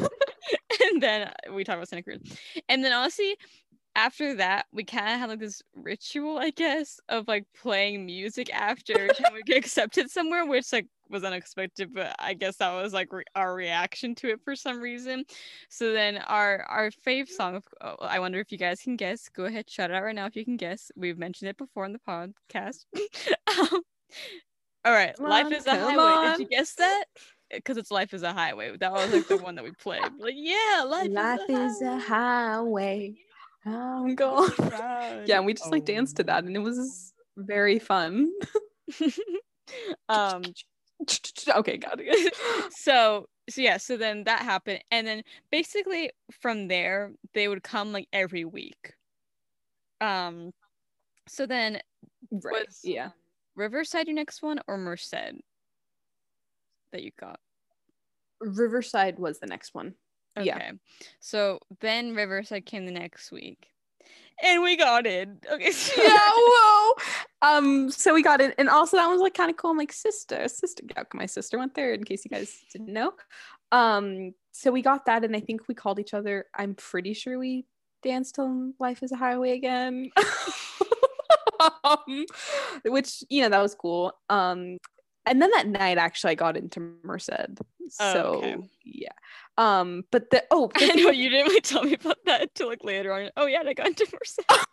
[0.92, 2.20] and then we talked about Santa Cruz.
[2.68, 3.36] And then honestly,
[3.94, 8.52] after that, we kind of had like this ritual, I guess, of like playing music
[8.52, 13.12] after we get accepted somewhere, which like was unexpected, but I guess that was like
[13.12, 15.24] re- our reaction to it for some reason.
[15.68, 19.28] So then our our fave song, oh, I wonder if you guys can guess.
[19.28, 20.90] Go ahead, shout it out right now if you can guess.
[20.96, 22.84] We've mentioned it before in the podcast.
[23.58, 23.82] um,
[24.84, 26.02] all right, Life is a Highway.
[26.02, 26.38] On.
[26.38, 27.04] Did you guess that?
[27.50, 28.76] because it's life is a highway.
[28.76, 30.02] That was like the one that we played.
[30.18, 31.96] Like, yeah, life, life is, a, is highway.
[31.96, 33.14] a highway.
[33.66, 34.52] I'm going.
[35.26, 38.30] yeah, and we just like danced to that, and it was very fun.
[40.08, 40.42] um,
[41.56, 42.34] okay, got it.
[42.72, 47.92] so, so yeah, so then that happened, and then basically from there they would come
[47.92, 48.94] like every week.
[50.00, 50.52] Um,
[51.28, 51.80] so then
[52.30, 53.10] right, yeah.
[53.54, 55.14] Riverside your next one or Merced?
[56.92, 57.40] that you got?
[58.40, 59.94] Riverside was the next one.
[60.36, 60.46] Okay.
[60.46, 60.72] Yeah.
[61.20, 63.68] So then Riverside came the next week.
[64.42, 65.38] And we got in.
[65.52, 65.72] Okay.
[65.96, 66.94] Yeah, whoa.
[67.42, 69.70] Um, so we got in, and also that was like kind of cool.
[69.70, 70.84] I'm like, sister, sister,
[71.14, 73.12] my sister went there, in case you guys didn't know.
[73.72, 76.46] Um, so we got that, and I think we called each other.
[76.54, 77.66] I'm pretty sure we
[78.02, 80.10] danced on Life is a Highway again.
[81.84, 82.24] um,
[82.84, 84.12] which you know that was cool.
[84.28, 84.78] Um,
[85.28, 87.30] and then that night actually I got into Merced.
[88.00, 88.56] Oh, so okay.
[88.84, 89.08] yeah.
[89.56, 92.68] Um, but the oh the I know you didn't really tell me about that until
[92.68, 93.30] like later on.
[93.36, 94.40] Oh yeah, I got into Merced.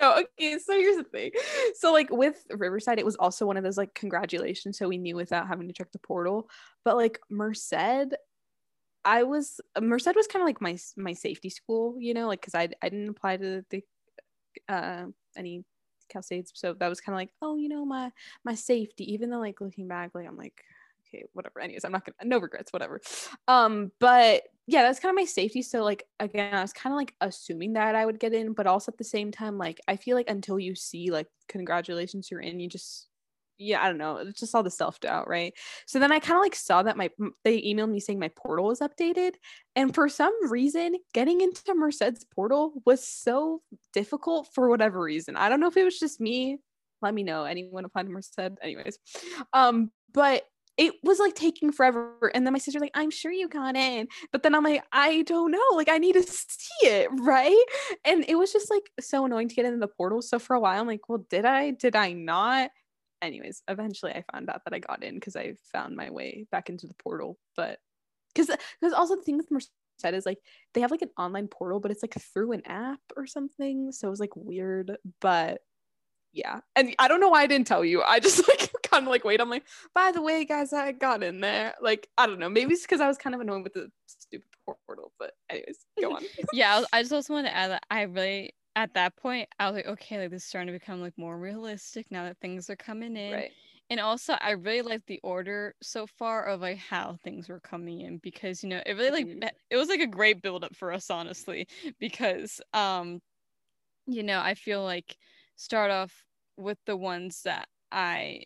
[0.00, 1.32] no, okay, so here's the thing.
[1.76, 4.78] So like with Riverside, it was also one of those like congratulations.
[4.78, 6.48] So we knew without having to check the portal.
[6.84, 7.74] But like Merced,
[9.04, 12.54] I was Merced was kind of like my my safety school, you know, like because
[12.54, 13.82] I I didn't apply to the
[14.68, 15.64] uh any
[16.08, 16.52] Cal States.
[16.54, 18.10] So that was kind of like, oh, you know, my
[18.44, 19.12] my safety.
[19.12, 20.64] Even though like looking back, like I'm like,
[21.08, 21.60] okay, whatever.
[21.60, 23.00] Anyways, I'm not gonna no regrets, whatever.
[23.46, 25.62] Um, but yeah, that's kind of my safety.
[25.62, 28.66] So like again, I was kind of like assuming that I would get in, but
[28.66, 32.40] also at the same time, like I feel like until you see like congratulations, you're
[32.40, 33.08] in, you just
[33.58, 34.16] yeah, I don't know.
[34.18, 35.52] It's just all the self doubt, right?
[35.86, 37.10] So then I kind of like saw that my
[37.44, 39.32] they emailed me saying my portal was updated,
[39.76, 45.36] and for some reason, getting into Merced's portal was so difficult for whatever reason.
[45.36, 46.58] I don't know if it was just me.
[47.02, 47.44] Let me know.
[47.44, 48.38] Anyone applied to Merced?
[48.62, 48.98] Anyways,
[49.52, 50.44] um, but
[50.78, 52.30] it was like taking forever.
[52.34, 54.06] And then my sister's like, I'm sure you got in.
[54.30, 55.58] But then I'm like, I don't know.
[55.74, 57.08] Like, I need to see it.
[57.18, 57.64] Right.
[58.04, 60.22] And it was just like so annoying to get into the portal.
[60.22, 61.72] So for a while, I'm like, well, did I?
[61.72, 62.70] Did I not?
[63.22, 66.68] Anyways, eventually I found out that I got in because I found my way back
[66.68, 67.38] into the portal.
[67.56, 67.78] But
[68.34, 69.70] because because also the thing with Merced
[70.04, 70.38] is like
[70.74, 73.92] they have like an online portal, but it's like through an app or something.
[73.92, 75.60] So it was like weird, but
[76.32, 76.60] yeah.
[76.76, 78.02] And I don't know why I didn't tell you.
[78.02, 79.40] I just like kind of like wait.
[79.40, 81.74] I'm like, by the way, guys, I got in there.
[81.80, 82.48] Like I don't know.
[82.48, 85.12] Maybe it's because I was kind of annoyed with the stupid portal.
[85.18, 86.24] But anyways, go on.
[86.52, 89.74] yeah, I just also want to add that I really at that point, I was
[89.74, 92.76] like, okay, like this is starting to become like more realistic now that things are
[92.76, 93.32] coming in.
[93.32, 93.50] Right.
[93.90, 98.02] And also, I really like the order so far of like how things were coming
[98.02, 99.48] in because you know it really like mm-hmm.
[99.70, 101.66] it was like a great build up for us honestly
[101.98, 103.20] because um
[104.06, 105.16] you know I feel like
[105.56, 106.24] start off
[106.56, 108.42] with the ones that I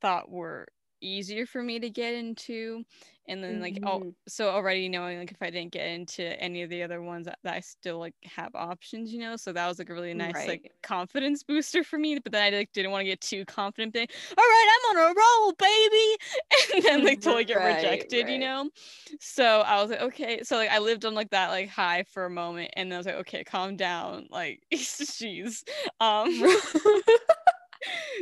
[0.00, 0.68] thought were
[1.00, 2.84] easier for me to get into
[3.28, 3.86] and then like mm-hmm.
[3.88, 7.26] oh so already knowing like if i didn't get into any of the other ones
[7.26, 10.14] that, that, i still like have options you know so that was like a really
[10.14, 10.48] nice right.
[10.48, 13.92] like confidence booster for me but then i like didn't want to get too confident
[13.92, 16.16] being, all right i'm on a roll baby
[16.74, 18.32] and then like totally get right, rejected right.
[18.32, 18.68] you know
[19.20, 22.26] so i was like okay so like i lived on like that like high for
[22.26, 25.64] a moment and then i was like okay calm down like jeez
[26.00, 26.30] um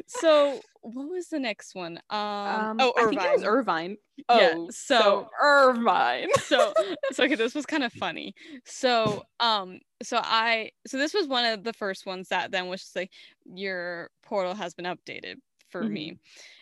[0.06, 1.98] so what was the next one?
[2.10, 3.18] Um, um oh, Irvine.
[3.18, 3.96] I think it was Irvine.
[4.28, 6.28] Oh, yeah, so, so Irvine.
[6.40, 6.74] so
[7.12, 8.34] so okay, this was kind of funny.
[8.64, 12.82] So um so I so this was one of the first ones that then was
[12.82, 13.10] just like
[13.46, 15.36] your portal has been updated
[15.70, 15.92] for mm-hmm.
[15.92, 16.18] me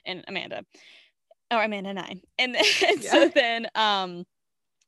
[0.06, 0.64] and Amanda.
[1.50, 2.22] Or Amanda and I.
[2.38, 3.10] And, then, yeah.
[3.10, 4.24] so then um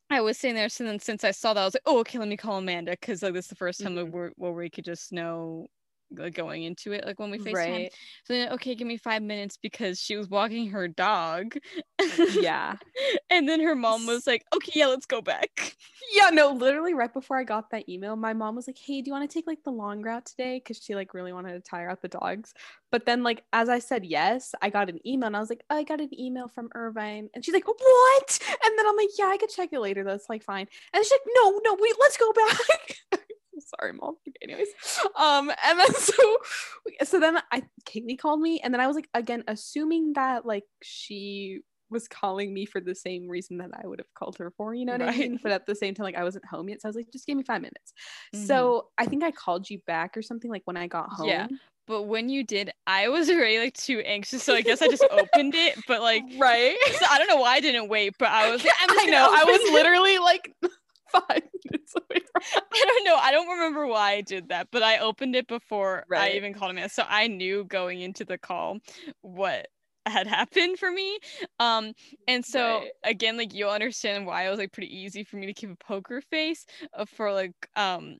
[0.09, 2.19] I was sitting there, so then since I saw that, I was like, "Oh, okay,
[2.19, 4.11] let me call Amanda," because like this is the first time mm-hmm.
[4.11, 5.65] where, where we could just know
[6.11, 7.53] like going into it like when we FaceTime.
[7.53, 7.93] Right.
[8.25, 11.57] So then okay, give me five minutes because she was walking her dog.
[12.29, 12.75] Yeah.
[13.29, 15.75] and then her mom was like, okay, yeah, let's go back.
[16.13, 19.09] Yeah, no, literally right before I got that email, my mom was like, "Hey, do
[19.09, 21.59] you want to take like the long route today?" Because she like really wanted to
[21.59, 22.53] tire out the dogs.
[22.91, 25.63] But then, like, as I said yes, I got an email, and I was like,
[25.69, 29.09] oh, "I got an email from Irvine," and she's like, "What?" And then I'm like,
[29.17, 30.03] "Yeah, I could check it later.
[30.03, 33.21] That's like fine." And she's like, "No, no, wait, let's go back."
[33.79, 34.15] Sorry, mom.
[34.27, 34.67] Okay, anyways,
[35.15, 36.37] um, and then so,
[37.03, 40.65] so then I Kaylee called me, and then I was like, again, assuming that like
[40.81, 44.73] she was calling me for the same reason that I would have called her for,
[44.73, 45.39] you know what I mean?
[45.41, 46.81] But at the same time, like I wasn't home yet.
[46.81, 47.93] So I was like, just give me five minutes.
[48.35, 48.47] Mhm.
[48.47, 51.27] So I think I called you back or something like when I got home.
[51.27, 51.47] Yeah.
[51.87, 55.05] But when you did, I was already like too anxious, so I guess I just
[55.11, 55.77] opened it.
[55.87, 56.75] But like, right.
[56.93, 59.29] so I don't know why I didn't wait, but I was like, I know.
[59.31, 60.55] I was literally like
[61.11, 62.41] five minutes away from
[62.73, 63.15] I don't know.
[63.15, 66.71] I don't remember why I did that, but I opened it before I even called
[66.71, 66.77] him.
[66.77, 66.89] In.
[66.89, 68.79] So I knew going into the call
[69.21, 69.67] what
[70.05, 71.17] had happened for me.
[71.59, 71.93] Um,
[72.27, 72.91] and so Right.
[73.03, 75.75] again, like you'll understand why it was like pretty easy for me to keep a
[75.75, 78.17] poker face uh, for like um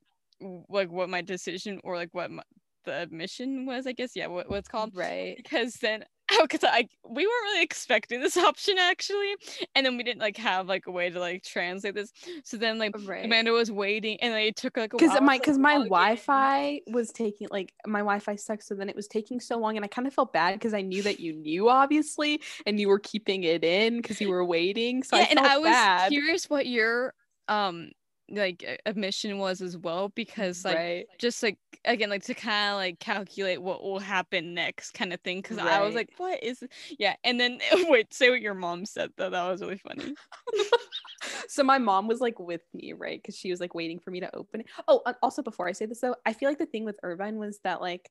[0.69, 2.43] like what my decision or like what my,
[2.85, 3.87] the mission was.
[3.87, 5.37] I guess yeah, what, what it's called Right.
[5.37, 6.03] because then
[6.41, 9.35] because I we weren't really expecting this option actually,
[9.75, 12.11] and then we didn't like have like a way to like translate this.
[12.43, 13.25] So then like Right.
[13.25, 15.75] Amanda was waiting, and like, it took like a because my because my.
[15.75, 19.83] Wi-Fi was taking like my Wi-Fi sucks, so then it was taking so long, and
[19.85, 22.99] I kind of felt bad because I knew that you knew obviously, and you were
[22.99, 25.03] keeping it in because you were waiting.
[25.03, 26.09] So yeah, I and I was bad.
[26.09, 27.13] curious what your
[27.47, 27.91] um
[28.29, 31.05] like admission was as well because like right.
[31.19, 35.21] just like again like to kind of like calculate what will happen next kind of
[35.21, 36.63] thing because I was like what is
[36.97, 40.15] yeah and then wait say what your mom said though that was really funny
[41.47, 43.21] so my mom was like with me, right?
[43.21, 44.67] Because she was like waiting for me to open it.
[44.87, 47.59] Oh, also before I say this though, I feel like the thing with Irvine was
[47.63, 48.09] that like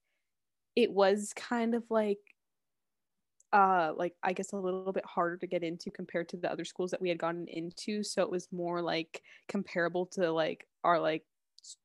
[0.76, 2.18] it was kind of like
[3.54, 6.64] uh like I guess a little bit harder to get into compared to the other
[6.64, 8.02] schools that we had gotten into.
[8.02, 11.22] So it was more like comparable to like our like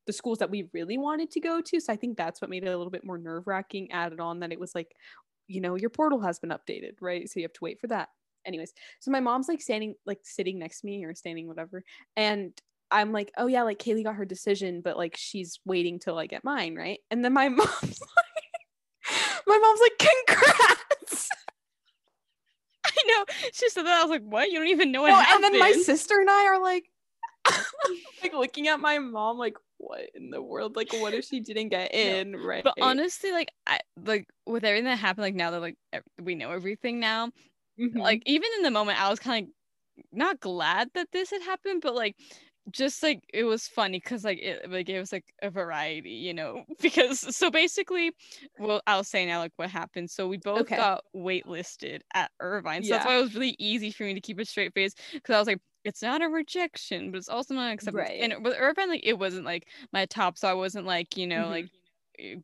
[0.06, 1.80] the schools that we really wanted to go to.
[1.80, 3.92] So I think that's what made it a little bit more nerve wracking.
[3.92, 4.94] Added on that it was like,
[5.46, 7.28] you know, your portal has been updated, right?
[7.30, 8.08] So you have to wait for that.
[8.44, 11.84] Anyways, so my mom's like standing, like sitting next to me or standing, whatever.
[12.16, 12.52] And
[12.90, 16.26] I'm like, oh yeah, like Kaylee got her decision, but like she's waiting till I
[16.26, 16.98] get mine, right?
[17.10, 17.94] And then my mom's like,
[19.46, 21.28] my mom's like, congrats.
[23.10, 25.44] Know she said that I was like what you don't even know what No, and
[25.44, 26.90] then my sister and I are like,
[28.22, 30.76] like looking at my mom, like, what in the world?
[30.76, 32.36] Like, what if she didn't get in?
[32.36, 32.64] right.
[32.64, 35.76] but honestly like I like with everything that happened like now that like
[36.22, 37.30] we know everything now
[37.78, 37.98] Mhm.
[37.98, 39.54] like even in the moment I was kind of like,
[40.12, 42.16] not glad that this had happened, but like
[42.70, 46.34] just like it was funny because like it like it was like a variety, you
[46.34, 46.64] know.
[46.80, 48.12] Because so basically,
[48.58, 50.10] well, I'll say now like what happened.
[50.10, 50.74] So we both Okay.
[50.74, 54.38] got waitlisted at Irvine, so that's why it was really easy for me to keep
[54.38, 55.60] a straight face because I was like.
[55.82, 58.10] It's not a rejection, but it's also not acceptance.
[58.10, 58.20] Right.
[58.20, 61.48] And with Irvine, like it wasn't like my top, so I wasn't like you know
[61.48, 61.48] Mhm.
[61.48, 61.70] like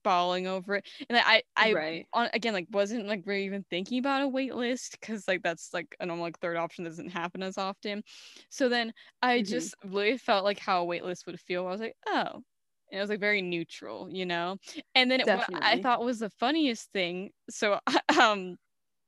[0.03, 0.89] bawling over it.
[1.09, 2.07] And I I right.
[2.13, 5.73] on again like wasn't like really even thinking about a wait list because like that's
[5.75, 8.03] like a normal like third option that doesn't happen as often
[8.51, 9.43] so then i Mhm.
[9.43, 12.43] just really felt like how a wait list would feel i was like oh
[12.91, 14.57] and it was like very neutral you know
[14.95, 17.79] and then it, what i thought was the funniest thing so
[18.21, 18.57] um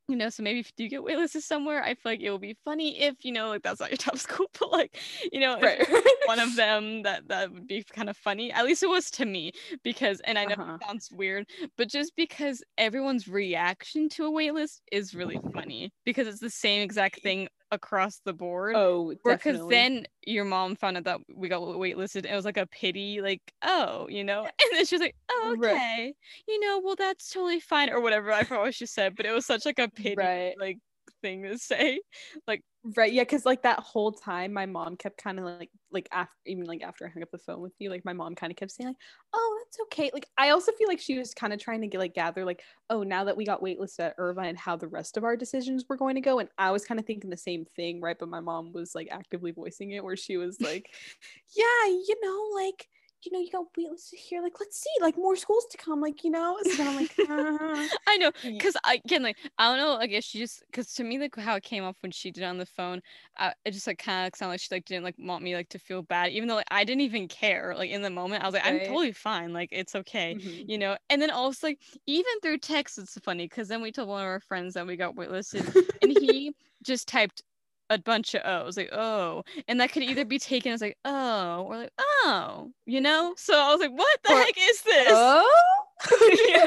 [0.08, 2.38] you know, so maybe if you do get waitlisted somewhere, I feel like it will
[2.38, 4.98] be funny if you know, like that's not your top school, but like,
[5.32, 5.86] you know, Right.
[6.24, 8.52] one of them that that would be kind of funny.
[8.52, 9.52] At least it was to me
[9.84, 10.78] because, and I know Uh-huh.
[10.80, 16.26] it sounds weird, but just because everyone's reaction to a waitlist is really funny because
[16.26, 18.74] it's the same exact thing across the board.
[18.76, 22.16] Oh, Because then your mom found out that we got waitlisted.
[22.18, 25.16] And it was like a pity, like, oh, you know, and then she was like,
[25.30, 25.72] oh, Right.
[25.72, 26.14] okay,
[26.46, 28.32] you know, well, that's totally fine, or whatever.
[28.32, 30.54] I forgot what she said, but it was such like a pity, Right.
[30.58, 30.78] like
[31.22, 32.00] thing to say.
[32.46, 32.62] Like,
[32.96, 36.32] Right, yeah, because like that whole time, my mom kept kind of like, like after
[36.46, 38.56] even like after I hung up the phone with you, like my mom kind of
[38.56, 38.96] kept saying like,
[39.34, 41.98] "Oh, that's okay." Like I also feel like she was kind of trying to get
[41.98, 45.16] like gather like, "Oh, now that we got waitlisted at Irvine, and how the rest
[45.16, 47.64] of our decisions were going to go." And I was kind of thinking the same
[47.76, 48.16] thing, right?
[48.18, 50.94] But my mom was like actively voicing it, where she was like,
[51.56, 52.88] "Yeah, you know, like."
[53.24, 54.42] You know, you got waitlisted here.
[54.42, 56.00] Like, let's see, like more schools to come.
[56.00, 56.58] Like, you know.
[56.62, 60.06] So then I'm like, "Uh." I know, because I again, like, I don't know, I
[60.06, 62.46] guess she just, because to me, like, how it came off when she did it
[62.46, 63.00] on the phone,
[63.36, 65.68] I, it just like kind of sounded like she like didn't like want me like
[65.70, 67.74] to feel bad, even though like I didn't even care.
[67.76, 69.52] Like in the moment, I was like, I'm totally fine.
[69.52, 70.36] Like it's okay.
[70.36, 70.68] Mhm.
[70.68, 74.08] you know and then also like even through text it's funny because then we told
[74.08, 75.64] one of our friends that we got waitlisted
[76.02, 77.42] and he just typed
[77.90, 81.62] a bunch of o's like oh and that could either be taken as like oh
[81.68, 85.08] or like oh you know so i was like what the Or, heck is this
[85.10, 85.84] Oh,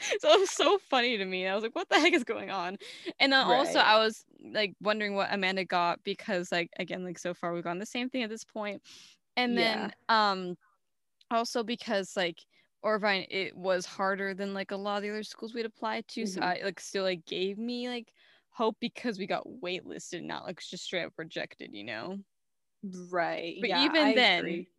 [0.20, 1.46] so it was so funny to me.
[1.46, 2.78] I was like, what the heck is going on?
[3.18, 7.34] And then also I was like wondering what Amanda got because like again, like so
[7.34, 8.82] far we've gone the same thing at this point.
[9.36, 10.56] And then um
[11.30, 12.38] also because like
[12.82, 16.26] Irvine it was harder than like a lot of the other schools we'd applied to.
[16.26, 16.44] So Mhm.
[16.44, 18.12] I like still like gave me like
[18.50, 22.18] hope because we got waitlisted, not like just straight up rejected, you know?
[23.10, 23.56] right.
[23.60, 24.72] But yeah, even I then, agree.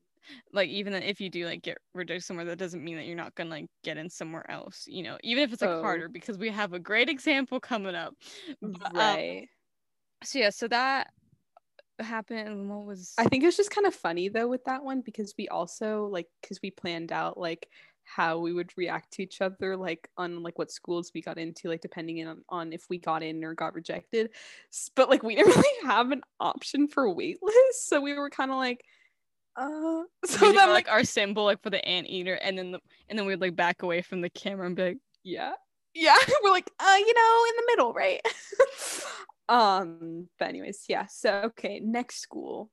[0.53, 3.15] like even then, if you do like get rejected somewhere, that doesn't mean that you're
[3.17, 4.87] not gonna like get in somewhere else.
[4.87, 5.75] You know, even if it's like Oh.
[5.75, 8.15] harder, because we have a great example coming up.
[8.61, 9.49] But, um, right.
[10.23, 11.11] so yeah, so that
[11.99, 12.49] happened.
[12.49, 15.35] and What was I think it's just kind of funny though with that one because
[15.37, 17.69] we also like because we planned out like
[18.15, 21.69] how we would react to each other like on like what schools we got into
[21.69, 24.31] like depending on on if we got in or got rejected.
[24.95, 28.57] But like we didn't really have an option for waitlist so we were kind of
[28.57, 28.83] like
[29.55, 33.17] uh so then like like our symbol like for the anteater, and then the, and
[33.17, 35.53] then we'd like back away from the camera and be like, yeah.
[35.93, 38.21] Yeah we're like uh you know in the middle right?
[39.49, 42.69] Um but anyways yeah so okay next school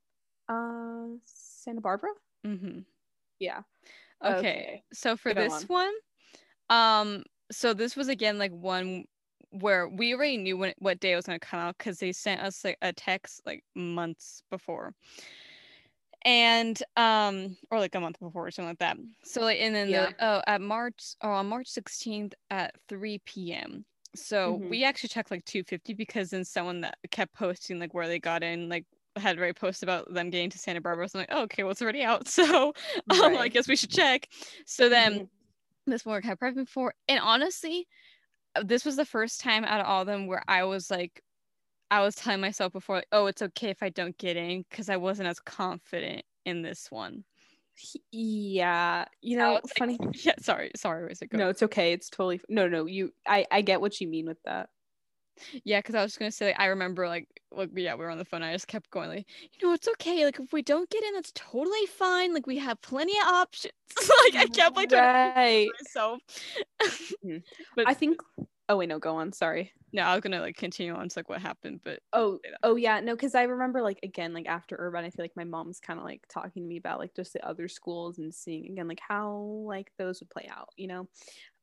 [0.48, 2.10] uh Santa Barbara?
[2.46, 2.80] Mm-hmm.
[3.40, 3.62] yeah
[4.24, 4.84] Okay.
[4.92, 5.92] So for Go this one,
[6.70, 9.04] um, so this was again like one
[9.50, 12.40] where we already knew when what day it was gonna come out because they sent
[12.42, 14.94] us like a text like months before.
[16.24, 18.96] And um or like a month before or something like that.
[19.24, 20.10] So like and then Yeah.
[20.18, 23.84] oh at March oh on March 16th at 3 p.m.
[24.16, 24.68] So Mhm.
[24.68, 28.42] we actually checked like 250 because then someone that kept posting like where they got
[28.42, 28.86] in like
[29.18, 31.08] had already posted about them getting to Santa Barbara.
[31.08, 32.28] So I'm like, oh, okay, well it's already out.
[32.38, 34.28] So um, I guess we should check.
[34.66, 35.28] So then Mhm.
[35.86, 37.86] this one I prepping for, and honestly,
[38.56, 41.22] uh, this was the first time out of all of them where I was like,
[41.90, 44.88] I was telling myself before, like, oh, it's okay if I don't get in because
[44.90, 47.24] I wasn't as confident in this one.
[48.10, 51.38] yeah you know like, funny Yeah, sorry, sorry, was it go?
[51.38, 54.42] no it's okay it's totally no no you i i get what you mean with
[54.44, 54.68] that
[55.64, 58.10] Yeah, because I was just gonna say, like, I remember, like, like, yeah, we were
[58.10, 58.42] on the phone.
[58.42, 59.26] I just kept going, like,
[59.58, 60.24] you know, it's okay.
[60.24, 62.34] Like, if we don't get in, that's totally fine.
[62.34, 63.72] Like, we have plenty of options.
[64.24, 66.20] like, I kept like right myself.
[67.24, 67.42] Mhm.
[67.76, 68.20] but i think
[68.68, 71.30] oh wait no go on sorry no, I was gonna like continue on to like
[71.30, 75.06] what happened, but oh oh yeah no because i remember like again like after Irvine
[75.06, 77.46] i feel like my mom's kind of like talking to me about like just the
[77.46, 81.08] other schools and seeing again like how like those would play out you know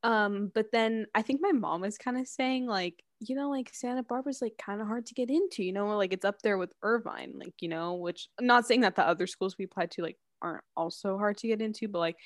[0.05, 3.71] um but then i think my mom was kind of saying like you know like
[3.73, 6.59] santa barbara's like kind of hard to get into you know like it's up there
[6.59, 9.89] with irvine like you know which I'm not saying that the other schools we applied
[9.91, 12.17] to like aren't also hard to get into but like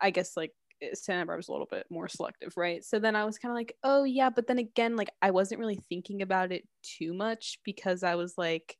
[0.00, 0.50] i guess like
[0.82, 2.82] eh, Santa Barbara's a little bit more selective, right?
[2.82, 5.60] So then I was kind of like, oh yeah, but then again, like I wasn't
[5.60, 8.76] really thinking about it too much because I was like,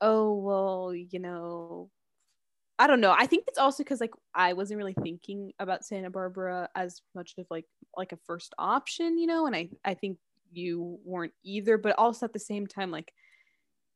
[0.00, 1.90] oh well, you know,
[2.78, 3.14] I don't know.
[3.16, 7.34] I think it's also because like I wasn't really thinking about Santa Barbara as much
[7.38, 7.66] of like
[7.96, 10.18] like a first option, you know, and I I think
[10.52, 13.12] you weren't either, but also at the same time, like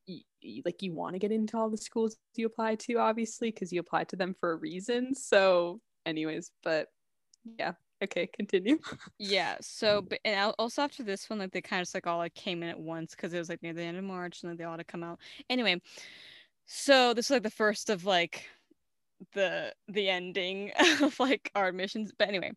[0.08, 3.72] y- like you want to get into all the schools you apply to, obviously, because
[3.72, 5.14] you applied to them for a reason.
[5.14, 6.88] So, anyways, but
[7.58, 7.72] yeah,
[8.02, 8.78] okay, continue.
[9.18, 9.56] yeah.
[9.60, 12.18] So, but and al- also after this one, like they kind of just like all
[12.18, 14.50] like came in at once because it was like near the end of March and
[14.50, 15.20] then they all had to come out.
[15.48, 15.80] Anyway,
[16.66, 18.48] so this is like the first of like
[19.34, 22.12] the the ending of like our admissions.
[22.18, 22.52] But anyway,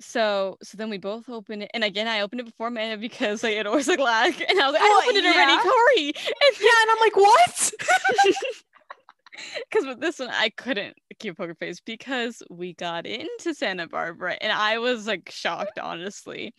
[0.00, 3.42] so so then we both opened it, and again I opened it before Amanda because
[3.42, 5.62] like it always like lag, and I was like, Oh, I opened it already, yeah.
[5.62, 6.12] Corey.
[6.42, 7.72] And yeah, and I'm like, what?
[9.70, 13.86] because with this one I couldn't keep a poker face because we got into Santa
[13.86, 16.54] Barbara and I was like shocked honestly.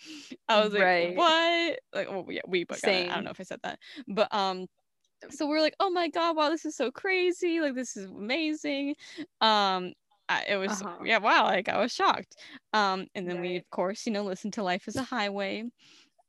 [0.47, 1.16] I was like, Right.
[1.16, 1.80] what?
[1.93, 3.09] Like well yeah, we but I don't- I Same.
[3.14, 3.80] don't know if I said that.
[4.07, 4.66] But um
[5.30, 8.95] so we're like, oh my god, wow, this is so crazy, like this is amazing.
[9.41, 9.93] Um
[10.30, 10.97] I, it was Uh-huh.
[11.03, 12.36] yeah, wow, like I was shocked.
[12.74, 15.65] Um and then we of course, you know, listened to Life is a Highway.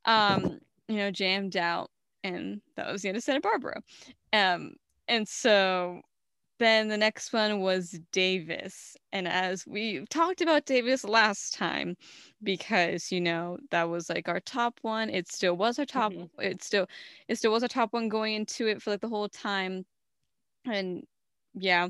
[0.04, 1.90] Um, you know, jammed out
[2.24, 3.82] and that was the end of Santa Barbara.
[4.32, 4.74] Um
[5.08, 6.02] and so
[6.62, 8.96] then the next one was Davis.
[9.12, 11.96] And as we talked about Davis last time,
[12.42, 15.10] because you know that was like our top one.
[15.10, 16.12] It still was our top.
[16.12, 16.30] Mhm.
[16.40, 16.86] It still
[17.28, 19.86] it still was our top one going into it for like the whole time.
[20.64, 21.04] And
[21.54, 21.88] yeah.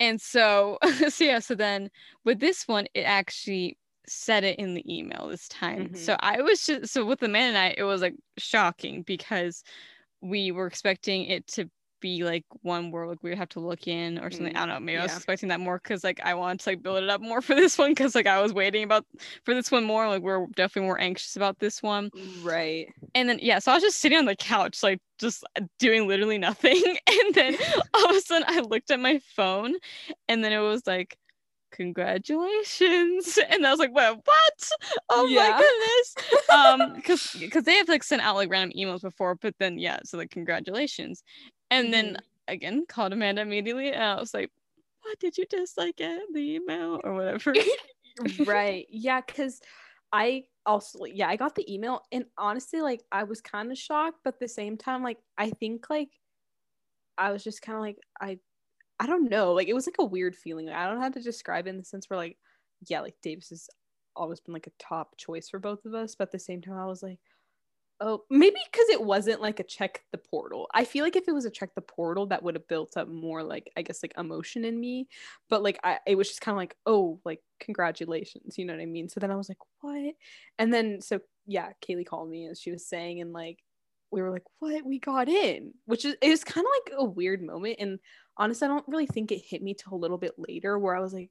[0.00, 1.90] And so so yeah, so then
[2.24, 5.90] with this one, it actually said it in the email this time.
[5.90, 5.96] Mhm.
[5.96, 9.62] So I was just so with Amanda and I, it was like shocking because
[10.22, 11.70] we were expecting it to
[12.04, 14.54] be like one where like we would have to look in or something.
[14.54, 14.78] I don't know.
[14.80, 17.22] Maybe I was expecting that more because like I wanted to like build it up
[17.22, 19.06] more for this one because like I was waiting about
[19.44, 20.06] for this one more.
[20.06, 22.10] Like we're definitely more anxious about this one.
[22.42, 22.92] Right.
[23.14, 26.06] And then yeah, so I was just sitting on the couch, like just uh, doing
[26.06, 26.82] literally nothing.
[27.24, 27.56] And then
[27.94, 29.74] all of a sudden I looked at my phone
[30.28, 31.16] and then it was like
[31.72, 34.70] congratulations and i was like well what
[35.10, 35.50] oh Yeah.
[35.50, 36.14] my goodness
[36.48, 39.98] um because because they have like sent out like random emails before but then yeah
[40.04, 41.24] so like congratulations
[41.78, 42.20] and then Mhm.
[42.48, 44.50] again called amanda immediately and i was like
[45.02, 47.54] what did you just like get the email or whatever
[48.46, 48.86] right.
[48.90, 49.60] Yeah, because
[50.12, 54.20] I also yeah, I got the email and honestly, like I was kind of shocked,
[54.24, 56.10] but at the same time, like I think like
[57.18, 58.38] I was just kind of like I
[59.00, 60.70] I don't know, like it was like a weird feeling.
[60.70, 62.38] I don't know how to describe it in the sense where like
[62.88, 63.68] yeah, like Davis has
[64.16, 66.76] always been like a top choice for both of us, but at the same time,
[66.78, 67.20] I was like.
[68.00, 70.66] Oh, maybe because it wasn't like a check the portal.
[70.74, 73.08] I feel like if it was a check the portal, that would have built up
[73.08, 75.08] more like I guess like emotion in me.
[75.48, 78.82] But like I, it was just kind of like, oh, like congratulations, you know what
[78.82, 79.08] I mean?
[79.08, 80.14] So then I was like, what?
[80.58, 83.60] And then so yeah, Kaylee called me as she was saying, and like
[84.10, 84.84] we were like, what?
[84.84, 87.76] We got in, which is it was kind of like a weird moment.
[87.78, 88.00] And
[88.36, 91.00] honestly, I don't really think it hit me till a little bit later, where I
[91.00, 91.30] was like,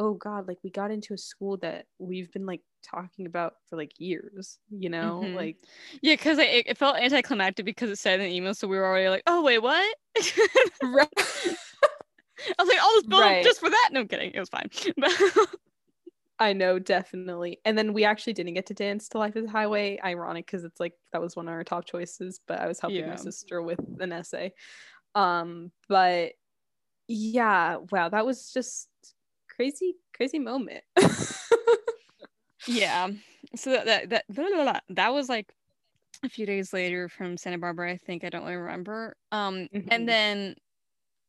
[0.00, 3.76] oh god, like we got into a school that we've been like talking about for
[3.76, 5.34] like years, you know, Mhm.
[5.34, 5.58] like
[6.02, 8.84] yeah because it, it felt anticlimactic because it said in the email so we were
[8.86, 9.96] already like oh wait what
[10.82, 11.08] right.
[11.16, 13.42] i was like all this build Right.
[13.42, 15.12] just for that no I'm kidding it was fine but
[16.38, 17.60] I know, definitely.
[17.66, 19.98] And then we actually didn't get to dance to Life is a Highway.
[20.02, 23.04] Ironic because it's like that was one of our top choices, but I was helping
[23.04, 23.08] Yeah.
[23.08, 24.54] my sister with an essay.
[25.14, 26.34] Um, but
[27.08, 28.89] yeah, wow, that was just
[29.60, 30.82] crazy, crazy moment.
[32.66, 33.08] yeah
[33.56, 34.80] so that that that, blah, blah, blah.
[34.90, 35.52] that was like
[36.22, 39.88] a few days later from santa barbara i think i don't really remember um Mhm.
[39.90, 40.54] and then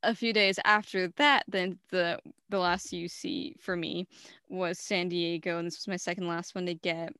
[0.04, 2.20] a few days after that then the
[2.50, 4.08] the last uc for me
[4.50, 7.14] was san diego and this was my second last one to get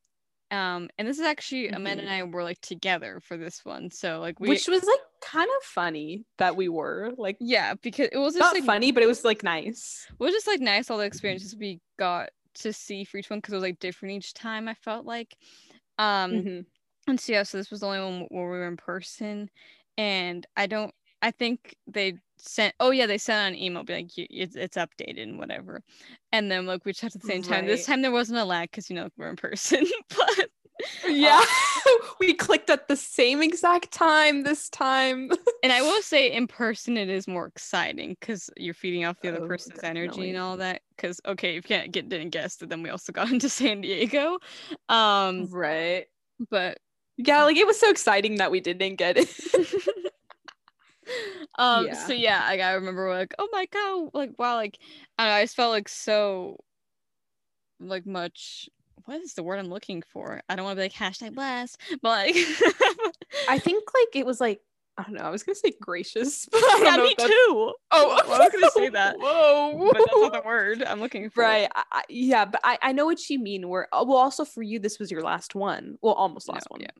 [0.50, 2.06] um and this is actually amanda Mhm.
[2.06, 5.48] and i were like together for this one so like we Which was like kind
[5.58, 9.02] of funny that we were like yeah because it was just not like funny, but
[9.02, 10.06] it was like nice.
[10.10, 13.38] it was just like nice all the experiences we got to see for each one
[13.38, 15.34] because it was like different each time i felt like
[15.98, 16.66] um Mhm.
[17.08, 19.50] And so yeah, so this was the only one where we were in person,
[19.98, 20.94] and I don't.
[21.20, 22.74] I think they sent.
[22.80, 25.82] Oh yeah, they sent an email, be like, it's it's updated and whatever.
[26.30, 27.66] And then like we checked at the same time.
[27.66, 29.84] This time there wasn't a lag because you know we're in person.
[30.10, 30.48] but
[31.08, 31.40] Yeah,
[32.20, 35.30] we clicked at the same exact time this time.
[35.62, 39.28] and I will say in person it is more exciting because you're feeding off the
[39.28, 40.82] other Oh, person's energy and all that.
[40.96, 43.80] Because okay, if you can't get didn't guess that then we also got into San
[43.80, 44.38] Diego.
[44.88, 46.06] Um, right.
[46.50, 46.78] but
[47.16, 49.28] Yeah, like it was so exciting that we didn't get it.
[51.58, 52.06] um Yeah.
[52.06, 54.78] so yeah like i remember like oh my god like wow like
[55.18, 56.58] I, don't know, I just felt like so
[57.80, 58.68] like much
[59.06, 61.78] what is the word i'm looking for i don't want to be like hashtag blessed,
[62.02, 62.36] but like
[63.48, 64.60] I think like it was like
[64.98, 65.22] I don't know.
[65.22, 68.44] I was gonna say gracious, but I don't yeah know me too Oh, Well, I
[68.44, 71.68] was gonna say that Whoa, but that's not the word i'm looking for right.
[71.74, 73.68] I, I, yeah, but I, I know what you mean.
[73.70, 75.96] Where oh, well, also for you, this was your last one.
[76.02, 76.80] Well, almost last No, one.
[76.82, 76.90] yeah.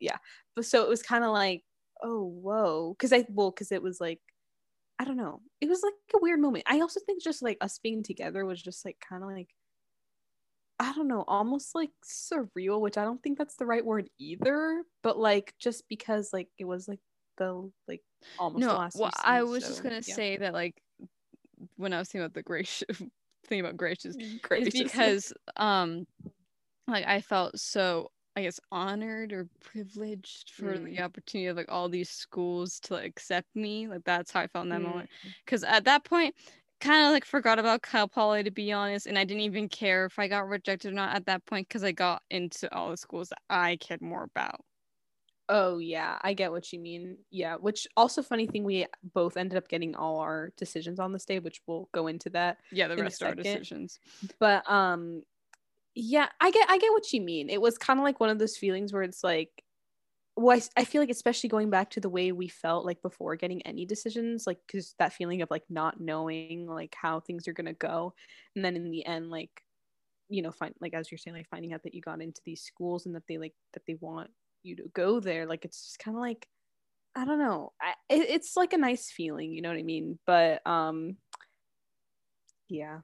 [0.00, 0.16] yeah.
[0.56, 1.62] But so it was kind of like,
[2.02, 4.20] oh, whoa, because I well, because it was like,
[4.98, 5.42] I don't know.
[5.60, 6.64] It was like a weird moment.
[6.66, 9.48] I also think just like us being together was just like kind of like.
[10.82, 14.82] I don't know, almost like surreal, which I don't think that's the right word either.
[15.02, 17.00] But like, just because like it was like
[17.38, 18.02] the like
[18.38, 18.96] almost the no last.
[18.96, 20.14] well UC, i was just gonna yeah.
[20.14, 20.74] say that like
[21.76, 23.02] when i was thinking about the gracious
[23.46, 24.74] thing about gracious Gracious.
[24.74, 26.06] is because um
[26.88, 31.00] like I felt so I guess honored or privileged for the Mm.
[31.00, 33.88] opportunity of like all these schools to like, accept me.
[33.88, 34.84] Like that's how I felt in that Mm.
[34.84, 35.10] moment.
[35.44, 36.34] Because at that point,
[36.82, 40.04] kind of like forgot about Cal Poly to be honest, and I didn't even care
[40.04, 42.96] if I got rejected or not at that point because I got into all the
[42.96, 44.60] schools that I cared more about.
[45.48, 47.18] Oh yeah, I get what you mean.
[47.30, 51.24] Yeah, which also funny thing we both ended up getting all our decisions on this
[51.24, 52.58] day, which we'll go into that.
[52.70, 54.00] Yeah, the rest are our decisions.
[54.38, 55.22] But um
[55.94, 57.50] yeah, I get I get what you mean.
[57.50, 59.62] It was kind of like one of those feelings where it's like
[60.36, 63.62] well, I feel like especially going back to the way we felt like before getting
[63.62, 67.66] any decisions, like cuz that feeling of like not knowing like how things are going
[67.66, 68.14] to go
[68.56, 69.62] and then in the end like
[70.30, 72.62] you know, find like as you're saying like finding out that you got into these
[72.62, 74.30] schools and that they like that they want
[74.62, 76.48] you to go there, like it's just kind of like
[77.16, 77.72] I don't know.
[77.80, 80.18] I, it, it's like a nice feeling, you know what I mean?
[80.26, 81.18] But um
[82.68, 83.02] yeah.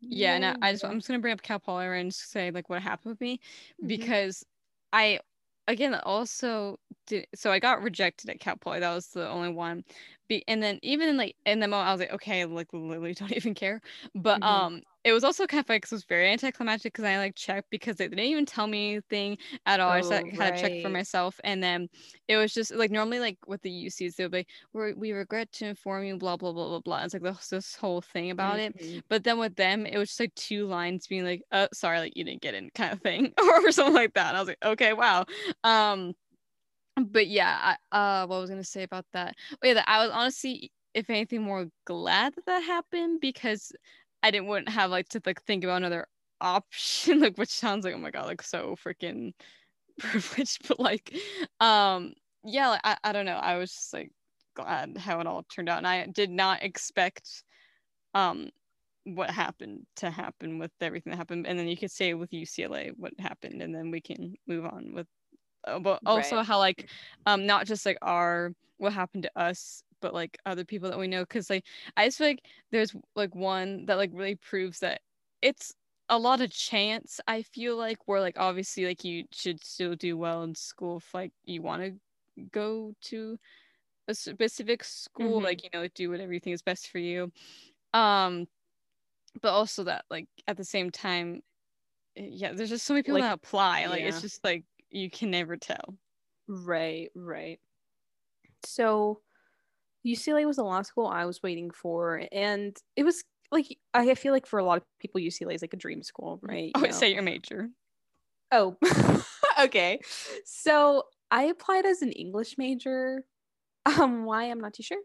[0.00, 0.84] yeah, and I, I just.
[0.84, 3.40] I'm just gonna bring up Cal Poly and say like what happened with me
[3.82, 4.12] Mhm.
[4.12, 4.44] because
[4.92, 5.20] I
[5.68, 8.80] again also did so I got rejected at Cal Poly.
[8.80, 9.84] That was the only one.
[10.28, 13.14] Be, and then even in like in the moment I was like, okay, like literally
[13.18, 13.80] don't even care.
[14.14, 14.64] But mm-hmm.
[14.64, 17.70] um it was also kind of like it was very anticlimactic because I like checked
[17.70, 19.88] because they didn't even tell me anything at all.
[19.88, 21.88] Oh, I just like, had to check for myself, and then
[22.26, 25.66] it was just like normally like with the UCs they'll be we we regret to
[25.66, 27.04] inform you blah blah blah blah blah.
[27.04, 28.96] It's like this, this whole thing about mm-hmm.
[28.96, 29.04] it.
[29.08, 32.16] But then with them it was just like two lines being like, oh sorry, like
[32.16, 34.28] you didn't get in kind of thing or something like that.
[34.28, 35.24] And I was like, okay, wow.
[35.64, 36.12] Um,
[37.04, 39.34] but yeah, I, uh, what was gonna say about that?
[39.52, 43.72] Oh yeah, that I was honestly if anything more glad that that happened because
[44.22, 46.06] I didn't wouldn't have like to like think about another
[46.40, 49.32] option like which sounds like oh my god like so freaking
[49.98, 51.12] privileged but like
[51.60, 54.12] um yeah like, I, I don't know I was just like
[54.54, 57.42] glad how it all turned out and I did not expect
[58.14, 58.50] um
[59.04, 62.92] what happened to happen with everything that happened and then you could say with UCLA
[62.96, 65.06] what happened and then we can move on with
[65.82, 66.46] but also right.
[66.46, 66.88] how like
[67.26, 71.08] um not just like our what happened to us but like other people that we
[71.08, 71.64] know because like
[71.96, 75.00] i just feel like there's like one that like really proves that
[75.42, 75.74] it's
[76.08, 80.16] a lot of chance i feel like where like obviously like you should still do
[80.16, 81.92] well in school if like you want to
[82.52, 83.38] go to
[84.06, 85.44] a specific school mm-hmm.
[85.44, 87.30] like you know do whatever you think is best for you
[87.92, 88.46] um
[89.42, 91.42] but also that like at the same time
[92.16, 94.08] eh, yeah there's just so many people like, that apply like yeah.
[94.08, 95.94] it's just like you can never tell
[96.48, 97.60] right right
[98.64, 99.20] so
[100.06, 104.32] UCLA was the law school I was waiting for, and it was like I feel
[104.32, 106.72] like for a lot of people, UCLA is like a dream school, right?
[106.74, 107.68] Oh, you say your major.
[108.50, 108.76] Oh,
[109.60, 110.00] okay.
[110.44, 113.24] So I applied as an English major.
[113.86, 115.00] Um, why I'm not too sure.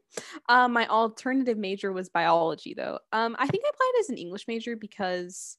[0.50, 3.00] Um, my alternative major was biology, though.
[3.14, 5.58] Um, I think I applied as an English major because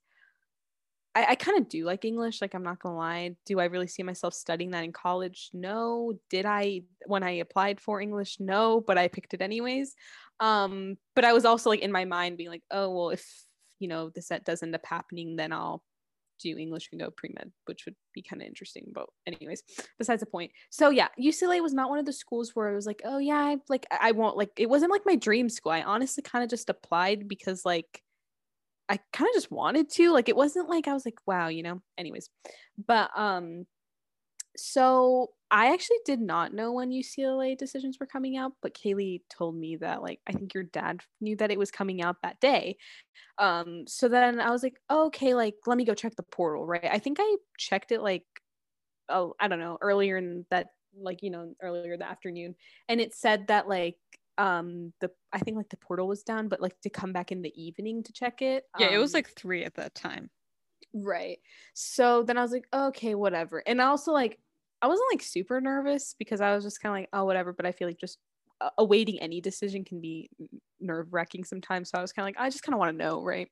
[1.15, 2.41] I, I kind of do like English.
[2.41, 3.37] Like, I'm not gonna lie.
[3.47, 5.51] Do I really see myself studying that in college?
[5.53, 6.15] No.
[6.31, 8.39] Did I when I applied for English?
[8.41, 9.95] No, but I picked it anyways.
[10.41, 13.25] Um, but I was also like in my mind being like, oh well, if
[13.79, 15.83] you know the set does end up happening, then I'll
[16.41, 18.87] do English and go pre med, which would be kind of interesting.
[18.93, 19.63] But anyways,
[19.99, 20.51] besides the point.
[20.71, 23.39] So yeah, UCLA was not one of the schools where I was like, oh yeah,
[23.39, 25.73] I, like I won't like it wasn't like my dream school.
[25.73, 28.03] I honestly kind of just applied because like
[28.89, 30.13] I kind of just wanted to.
[30.13, 31.83] Like it wasn't like I was like, wow, you know.
[31.99, 32.29] Anyways,
[32.87, 33.67] but um
[34.57, 39.57] so I actually did not know when UCLA decisions were coming out, but Kaylee told
[39.57, 42.77] me that like I think your dad knew that it was coming out that day.
[43.39, 46.85] Um so then I was like, okay, like let me go check the portal, right?
[46.91, 48.25] I think I checked it like
[49.09, 50.69] oh, I don't know, earlier in that
[50.99, 52.55] like, you know, earlier the afternoon
[52.89, 53.97] and it said that like
[54.39, 57.43] um the i think like the portal was down but like to come back in
[57.43, 60.31] the evening to check it yeah um, it was like three at that time.
[60.93, 61.39] Right.
[61.73, 63.63] So then i was like okay whatever.
[63.67, 64.39] And also like
[64.83, 67.67] i wasn't like super nervous because i was just kind of like oh whatever but
[67.67, 68.19] i feel like just
[68.61, 70.31] uh, awaiting any decision can be
[70.81, 71.91] nerve wracking sometimes.
[71.91, 73.49] So i was kind of like i just kind of want to know right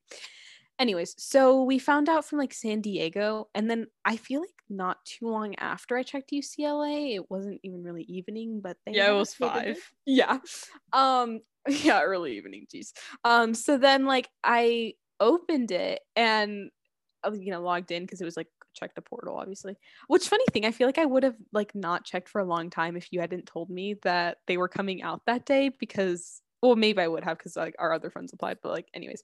[0.79, 5.05] anyways so we found out from like san diego and then i feel like not
[5.05, 9.15] too long after i checked ucla it wasn't even really evening but they yeah it
[9.15, 9.79] was five.
[10.07, 10.39] Yeah.
[10.93, 12.93] Um yeah early evening geez
[13.25, 16.71] um so then like i opened it and
[17.25, 19.77] uh, you know logged in because it was like check the portal obviously
[20.09, 22.71] which funny thing i feel like i would have like not checked for a long
[22.71, 26.77] time if you hadn't told me that they were coming out that day because well
[26.77, 29.23] maybe i would have because like our other friends applied but like anyways.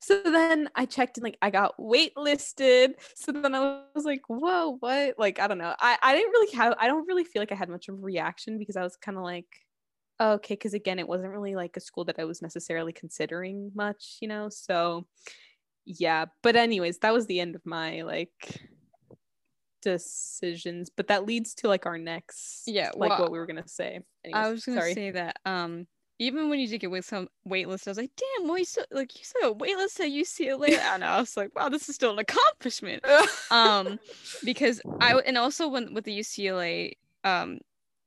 [0.00, 2.94] So then i checked and like i got waitlisted.
[3.14, 5.18] So then i was like whoa what?
[5.18, 5.74] Like i don't know.
[5.78, 7.98] I i didn't really have i don't really feel like i had much of a
[7.98, 9.46] reaction because i was kind of like
[10.18, 13.70] oh, okay because again it wasn't really like a school that i was necessarily considering
[13.74, 14.48] much you know?
[14.48, 15.06] So
[15.86, 16.26] yeah.
[16.42, 18.60] But anyways that was the end of my like
[19.82, 20.90] decisions.
[20.94, 24.00] But that leads to like our next yeah like what we were gonna say.
[24.24, 24.94] Anyways, i was gonna sorry.
[24.94, 25.86] say that um
[26.20, 28.84] even when you did get with some waitlist, I was like, damn, well, you still
[28.90, 30.78] like you said a waitlist at UCLA.
[30.78, 33.02] And I was like, wow, this is still an accomplishment.
[33.50, 33.98] um,
[34.44, 36.92] because I and also when with the UCLA
[37.24, 37.58] um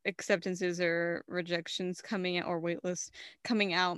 [0.06, 3.10] acceptances or rejections coming out or waitlist
[3.44, 3.98] coming out,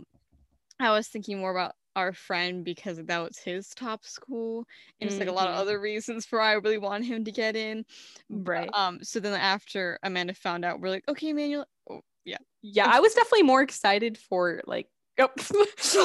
[0.80, 4.66] I was thinking more about our friend because that was his top school
[5.00, 5.62] and just like a lot of mm-hmm.
[5.62, 7.86] other reasons for why I really want him to get in.
[8.30, 8.70] Right.
[8.74, 11.75] Um so then after Amanda found out, we're like, okay, Manuel, oh,
[12.26, 12.38] yeah.
[12.62, 14.88] Yeah i was definitely more excited for like
[15.20, 15.30] oh,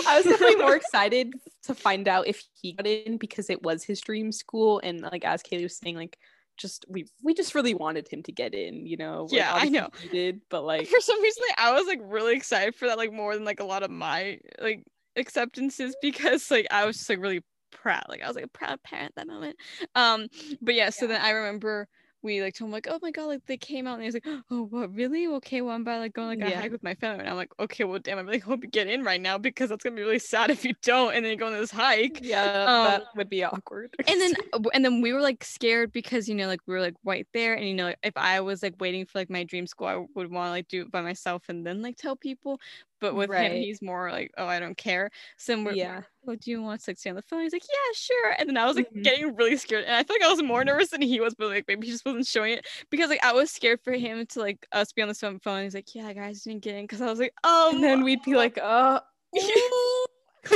[0.06, 1.32] i was definitely more excited
[1.64, 4.80] to find out if he got in because it was his dream school.
[4.82, 6.18] And like as kaylee was saying like
[6.56, 9.68] just we we just really wanted him to get in you know like, yeah i
[9.70, 9.88] know.
[10.02, 12.98] he did but like for some reason like, i was like really excited for that
[12.98, 14.84] like more than like a lot of my like
[15.16, 18.82] acceptances because like i was just like really proud like i was like a proud
[18.82, 19.56] parent that moment.
[19.94, 20.26] Um
[20.60, 20.90] but yeah, yeah.
[20.90, 21.88] so then i remember
[22.22, 24.26] we like told him like, oh my god, like they came out and he's like,
[24.50, 25.26] oh what really?
[25.28, 26.48] Okay, well I'm about like going like Yeah.
[26.48, 27.20] a hike with my family.
[27.20, 29.68] And I'm like, okay, well damn, I really hope you get in right now because
[29.70, 32.22] that's gonna be really sad if you don't and then you go on this hike.
[32.22, 33.94] Yeah, Um, that would be awkward.
[34.06, 36.80] And then uh, and then we were like scared because you know like we were
[36.80, 39.44] like right there and you know like, if I was like waiting for like my
[39.44, 42.16] dream school I would want to like do it by myself and then like tell
[42.16, 42.58] people
[43.00, 46.50] but with him he's more like oh I don't care so we're, yeah, oh, do
[46.50, 47.42] you want to like stay on the phone?
[47.42, 48.34] He's like, yeah, sure.
[48.38, 49.02] And then I was like Mhm.
[49.02, 49.84] getting really scared.
[49.84, 51.92] And I feel like I was more nervous than he was, but like maybe he
[51.92, 55.02] just wasn't showing it because like I was scared for him to like us be
[55.02, 55.38] on the phone.
[55.40, 55.64] phone.
[55.64, 58.22] He's like, yeah, guys didn't get in because I was like, oh, and then we'd
[58.22, 59.00] be like, uh,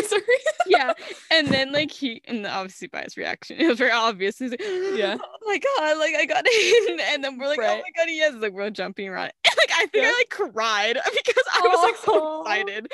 [0.03, 0.23] sorry.
[0.67, 0.93] yeah.
[1.31, 4.39] And then like he, and the obviously by his reaction, it was very obvious.
[4.39, 5.17] He's like, Yeah.
[5.23, 7.01] oh my god, like I got in.
[7.15, 8.35] And then we're like, oh my god, yes.
[8.35, 9.33] Like we're jumping around.
[9.45, 10.11] And like I think Yeah.
[10.11, 12.93] I like cried because I was like so excited.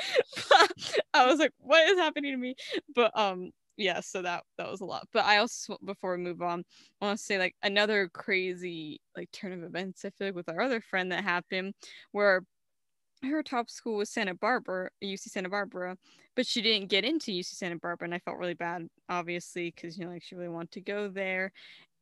[1.13, 2.55] I was like, what is happening to me?
[2.95, 5.07] But um, yeah, so that that was a lot.
[5.13, 6.63] But I also before we move on,
[7.01, 10.05] I want to say like another crazy like turn of events.
[10.05, 11.73] I feel like with our other friend that happened
[12.11, 12.43] where
[13.23, 15.97] her top school was Santa Barbara, UC Santa Barbara,
[16.35, 19.97] but she didn't get into UC Santa Barbara, and I felt really bad, obviously, because
[19.97, 21.51] you know, like she really wanted to go there,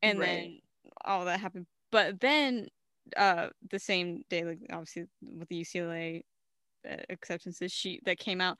[0.01, 0.51] and Right.
[0.51, 0.59] then
[1.05, 1.67] all that happened.
[1.91, 2.69] But then,
[3.17, 6.23] uh, the same day, like obviously with the UCLA
[6.89, 8.57] uh, acceptances sheet that came out,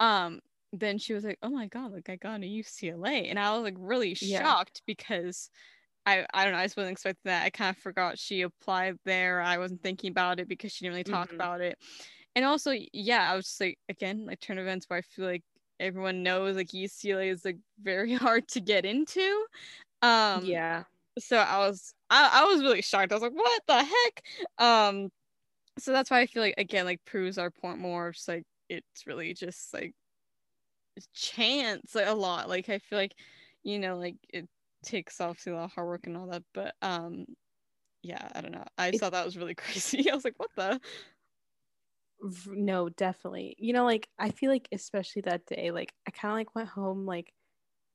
[0.00, 0.40] um,
[0.72, 3.62] then she was like, "Oh my god, like I got into UCLA," and I was
[3.64, 4.54] like really Yeah.
[4.54, 5.50] shocked because.
[6.06, 6.58] I, I don't know.
[6.58, 7.44] I just wasn't expecting that.
[7.44, 9.40] I kind of forgot she applied there.
[9.40, 11.38] I wasn't thinking about it because she didn't really talk Mhm.
[11.38, 11.78] about it
[12.34, 15.42] and also yeah i was just like again like turn events where i feel like
[15.80, 19.46] everyone knows like ucla is like very hard to get into
[20.02, 20.84] um yeah,
[21.18, 24.24] so i was I, I was really shocked i was like what the heck
[24.58, 25.10] um
[25.78, 29.06] so that's why i feel like again like proves our point more just like it's
[29.06, 29.94] really just like
[31.14, 33.14] chance like a lot like i feel like
[33.62, 34.48] you know like it
[34.82, 37.24] takes obviously a lot of hard work and all that but um
[38.02, 40.50] yeah i don't know i It- thought that was really crazy i was like what
[40.56, 40.80] the
[42.46, 43.56] no, definitely.
[43.58, 46.68] You know, like I feel like especially that day, like I kind of like went
[46.68, 47.32] home, like,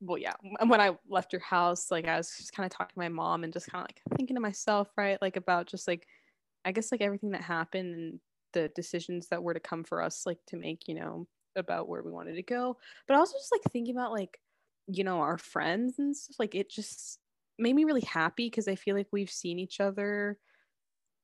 [0.01, 0.33] well, yeah,
[0.67, 3.43] when I left your house, like I was just kind of talking to my mom
[3.43, 6.07] and just kind of like thinking to myself, right, like about just like,
[6.65, 8.21] I guess like everything that happened and
[8.53, 12.03] the decisions that were to come for us, like to make, you know, about where
[12.03, 12.77] we wanted to go.
[13.07, 14.39] But also just like thinking about like,
[14.87, 16.35] you know, our friends and stuff.
[16.39, 17.19] Like it just
[17.59, 20.37] made me really happy because I feel like we've seen each other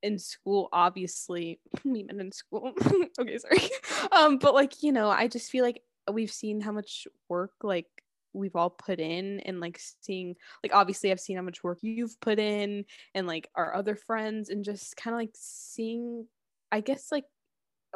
[0.03, 2.74] in school obviously we met in school
[3.20, 3.61] okay sorry
[4.11, 7.88] um but like you know i just feel like we've seen how much work like
[8.34, 12.20] we've all put in and like seeing like obviously i've seen how much work you've
[12.20, 12.84] put in
[13.16, 16.28] and like our other friends and just kind of like seeing
[16.72, 17.26] i guess like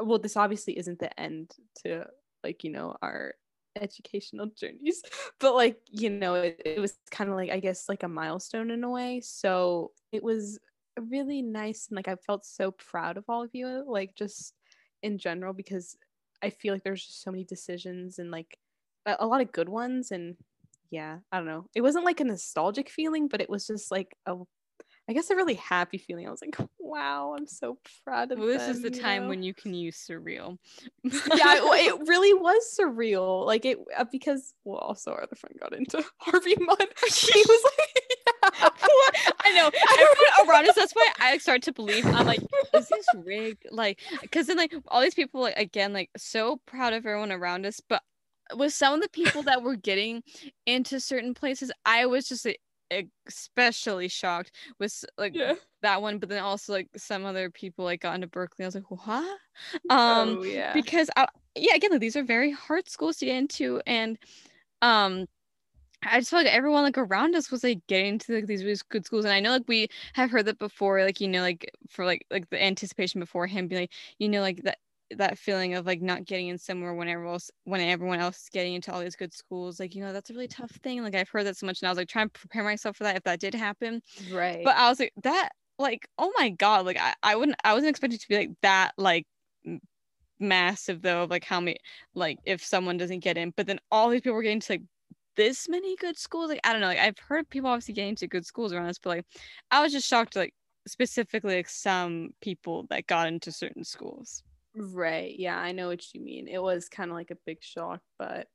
[0.02, 2.06] well this obviously isn't the end to
[2.44, 3.34] like you know our
[3.82, 5.02] educational journeys
[5.40, 8.72] but like you know it, it was kind of like i guess like a milestone
[8.72, 9.22] in a way.
[9.22, 10.60] So it was
[11.00, 14.54] really nice and like I felt so proud of all of you like just
[15.04, 15.96] in general because
[16.42, 18.58] I feel like there's just so many decisions and like
[19.06, 20.36] a, a lot of good ones and
[20.90, 21.68] yeah I don't know.
[21.76, 24.36] It wasn't like a nostalgic feeling but it was just like a
[25.10, 28.48] I guess a really happy feeling I was like wow I'm so proud of well
[28.48, 29.30] this is the time know?
[29.30, 30.58] when you can use surreal
[31.04, 31.64] yeah it,
[31.96, 36.04] it really was surreal like it uh, because well also our other friend got into
[36.20, 38.04] Harvey Mudd he was like
[39.48, 40.76] I know everyone around us.
[40.76, 42.06] That's why I start to believe.
[42.06, 42.42] I'm like,
[42.74, 43.66] is this rigged?
[43.72, 47.66] Like, because then like all these people, like again, like so proud of everyone around
[47.66, 48.02] us, but
[48.56, 50.24] with some of the people that were getting
[50.66, 52.60] into certain places, I was just like,
[53.28, 56.20] especially shocked with like yeah that one.
[56.20, 58.66] But then also like some other people like got into Berkeley.
[58.66, 59.40] I was like, what?
[59.90, 63.36] Um, oh yeah because I, yeah, again, like, these are very hard schools to get
[63.38, 64.18] into, and
[64.82, 65.26] um.
[66.04, 68.78] I just feel like everyone like around us was like getting to like these really
[68.90, 71.72] good schools, and I know like we have heard that before, like you know, like
[71.90, 74.78] for like like the anticipation before him being like, you know, like that
[75.16, 78.50] that feeling of like not getting in somewhere when everyone else when everyone else is
[78.52, 81.02] getting into all these good schools, like you know, that's a really tough thing.
[81.04, 83.04] Like I've heard that so much, and I was like trying to prepare myself for
[83.04, 84.02] that if that did happen.
[84.32, 85.50] right But I was like that
[85.80, 88.92] like oh my god, like I I wouldn't I wasn't expecting to be like that
[88.98, 89.26] like
[90.40, 91.78] massive though of like how many
[92.14, 94.84] like if someone doesn't get in, but then all these people were getting to like
[95.36, 96.50] this many good schools.
[96.50, 96.88] Like I don't know.
[96.88, 99.26] Like I've heard people obviously getting to good schools around us, but like
[99.72, 100.54] I was just shocked like
[100.88, 104.44] specifically like some people that got into certain schools.
[104.78, 105.34] Right.
[105.38, 106.48] Yeah, I know what you mean.
[106.48, 108.48] It was kind of like a big shock, but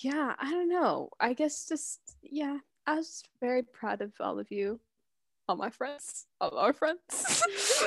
[0.00, 1.10] yeah, I don't know.
[1.20, 4.80] I guess just yeah, I was very proud of all of you,
[5.48, 6.98] all my friends, all our friends.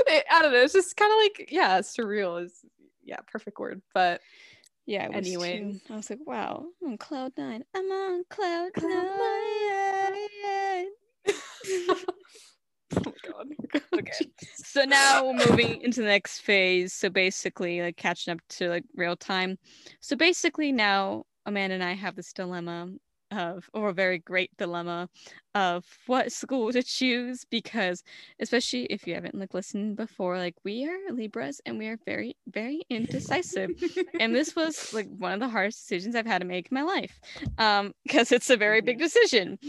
[0.07, 0.59] It- I don't know.
[0.61, 2.59] It's just kind of like yeah, surreal is
[3.03, 3.81] yeah, perfect word.
[3.93, 4.21] But
[4.85, 5.05] Yeah.
[5.05, 5.81] It was Anyways.
[5.87, 5.93] too.
[5.93, 7.63] I was like, wow, I'm on cloud nine.
[7.75, 8.91] I'm on cloud Cloud
[10.43, 11.95] nine.
[14.55, 16.93] so now we're moving into the next phase.
[16.93, 19.57] So basically, like catching up to like real time.
[19.99, 22.89] So basically, now Amanda and I have this dilemma
[23.32, 25.09] of or a very great dilemma
[25.55, 28.03] of what school to choose because
[28.39, 32.36] especially if you haven't like listened before like we are libras and we are very
[32.47, 33.69] very indecisive
[34.19, 36.84] and this was like one of the hardest decisions i've had to make in my
[36.84, 37.19] life
[37.57, 39.03] um because it's a very big mm-hmm.
[39.03, 39.59] decision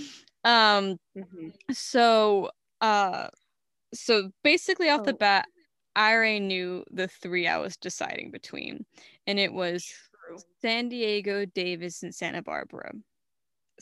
[0.45, 1.49] um mm-hmm.
[1.71, 2.51] so
[2.81, 3.29] uh
[3.95, 5.05] so basically off oh.
[5.05, 5.47] the bat
[5.97, 8.85] i already knew the three i was deciding between
[9.27, 9.85] and it was
[10.27, 10.39] True.
[10.61, 12.93] san diego davis and santa barbara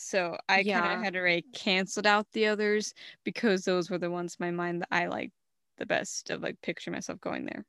[0.01, 0.81] so I yeah.
[0.81, 2.95] kind of had already canceled out the others
[3.25, 5.35] because those were the ones in my mind that I liked
[5.79, 7.67] the best of like picture myself going there.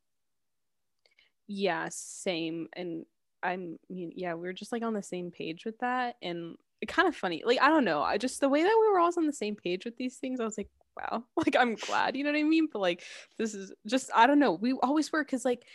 [1.47, 2.67] Yeah, same.
[2.73, 3.05] And
[3.43, 6.15] I'm yeah, we were just like on the same page with that.
[6.21, 7.43] And it kind of funny.
[7.45, 8.01] Like, I don't know.
[8.01, 10.39] I just the way that we were all on the same page with these things,
[10.39, 11.23] I was like, wow.
[11.37, 12.67] Like I'm glad, you know what I mean?
[12.71, 13.03] But like
[13.37, 14.53] this is just I don't know.
[14.53, 15.65] We always were because like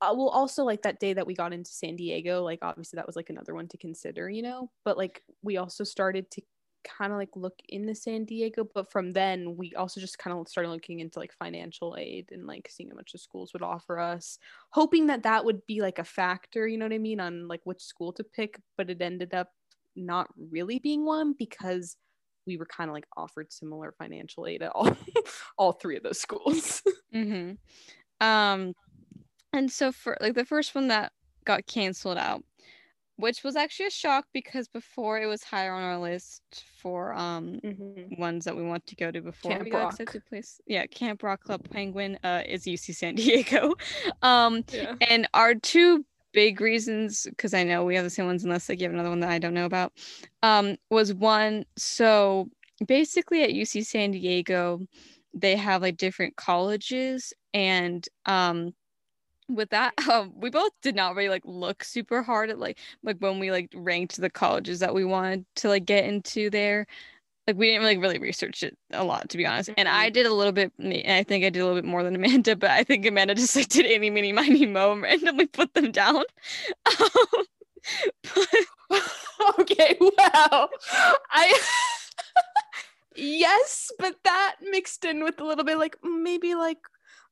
[0.00, 3.06] uh, well also like that day that we got into san diego like obviously that
[3.06, 6.40] was like another one to consider you know but like we also started to
[6.84, 10.48] kind of like look into san diego but from then we also just kind of
[10.48, 13.98] started looking into like financial aid and like seeing how much the schools would offer
[13.98, 14.38] us
[14.70, 17.60] hoping that that would be like a factor you know what i mean on like
[17.64, 19.48] which school to pick but it ended up
[19.96, 21.96] not really being one because
[22.48, 24.96] we were kind of like offered similar financial aid at all
[25.58, 26.82] all three of those schools
[27.14, 27.52] mm-hmm.
[28.26, 28.74] um
[29.52, 31.12] and so for like the first one that
[31.44, 32.44] got canceled out,
[33.16, 36.42] which was actually a shock because before it was higher on our list
[36.80, 38.20] for um mm-hmm.
[38.20, 40.60] ones that we want to go to before Camp we got accepted place.
[40.66, 43.74] Yeah, Camp Rock Club Penguin uh is UC San Diego.
[44.22, 44.94] um yeah.
[45.08, 48.80] and our two big reasons because I know we have the same ones unless like
[48.80, 49.92] you have another one that I don't know about.
[50.42, 52.48] Um was one so
[52.86, 54.80] basically at UC San Diego
[55.34, 58.74] they have like different colleges and um
[59.48, 63.16] with that um we both did not really like look super hard at like like
[63.18, 66.86] when we like ranked the colleges that we wanted to like get into there
[67.48, 70.12] like we didn't really really research it a lot to be honest and i mm-hmm.
[70.12, 72.54] did a little bit and i think i did a little bit more than amanda
[72.54, 75.90] but i think amanda just like did any mini miny mo and randomly put them
[75.90, 76.22] down
[77.00, 77.44] um,
[78.22, 79.02] but...
[79.58, 80.68] okay wow
[81.30, 81.58] i
[83.16, 86.78] yes but that mixed in with a little bit like maybe like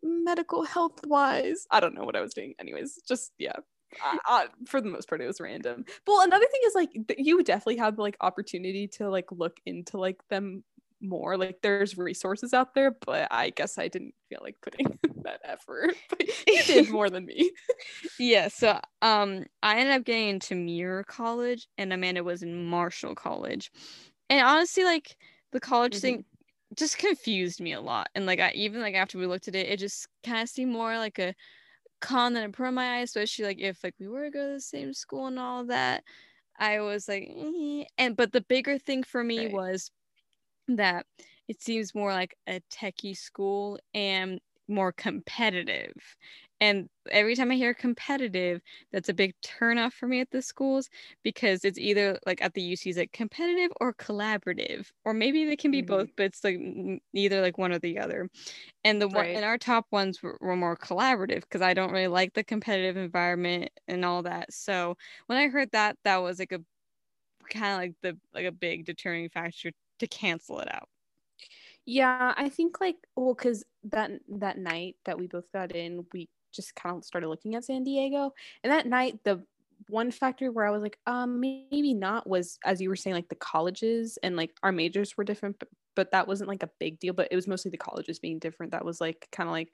[0.02, 1.66] medical health wise.
[1.70, 2.54] I don't know what I was doing.
[2.58, 3.56] Anyways, just yeah.
[4.02, 5.84] I, I, for the most part, it was random.
[6.06, 10.20] Well, another thing is like you definitely have like opportunity to like look into like
[10.28, 10.64] them
[11.00, 11.36] more.
[11.36, 15.94] Like there's resources out there, but I guess I didn't feel like putting that effort.
[16.10, 17.50] But you did more than me.
[18.18, 18.48] yeah.
[18.48, 23.70] So um, I ended up getting into Muir College, and Amanda was in Marshall College,
[24.30, 25.16] and honestly, like
[25.52, 26.00] the college mm-hmm.
[26.00, 26.24] thing
[26.76, 28.08] just confused me a lot.
[28.14, 30.72] And like I even like after we looked at it, it just kind of seemed
[30.72, 31.34] more like a
[32.00, 34.46] con than a pro in my eyes, especially like if like we were to go
[34.46, 36.02] to the same school and all that.
[36.58, 37.84] I was like, eh.
[37.98, 39.52] and but the bigger thing for me right.
[39.52, 39.90] was
[40.68, 41.06] that
[41.48, 45.94] it seems more like a techie school and more competitive.
[46.60, 50.88] And every time I hear competitive, that's a big turnoff for me at the schools
[51.22, 55.70] because it's either like at the UCs like competitive or collaborative, or maybe they can
[55.70, 55.94] be mm-hmm.
[55.94, 56.58] both, but it's like
[57.12, 58.28] neither like one or the other.
[58.84, 59.16] And the right.
[59.16, 62.44] one and our top ones were, were more collaborative because I don't really like the
[62.44, 64.52] competitive environment and all that.
[64.52, 64.96] So
[65.26, 66.60] when I heard that, that was like a
[67.50, 70.88] kind of like the like a big deterring factor to cancel it out.
[71.84, 76.28] Yeah, I think like well, because that that night that we both got in, we
[76.56, 78.32] just kind of started looking at San Diego,
[78.64, 79.42] and that night the
[79.88, 83.28] one factor where I was like, um, maybe not was as you were saying, like
[83.28, 86.98] the colleges and like our majors were different, but, but that wasn't like a big
[86.98, 87.12] deal.
[87.12, 88.72] But it was mostly the colleges being different.
[88.72, 89.70] That was like kind of like,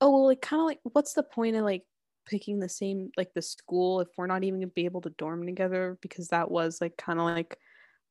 [0.00, 1.82] oh, well, like kind of like, what's the point of like
[2.24, 5.44] picking the same like the school if we're not even gonna be able to dorm
[5.44, 7.58] together because that was like kind of like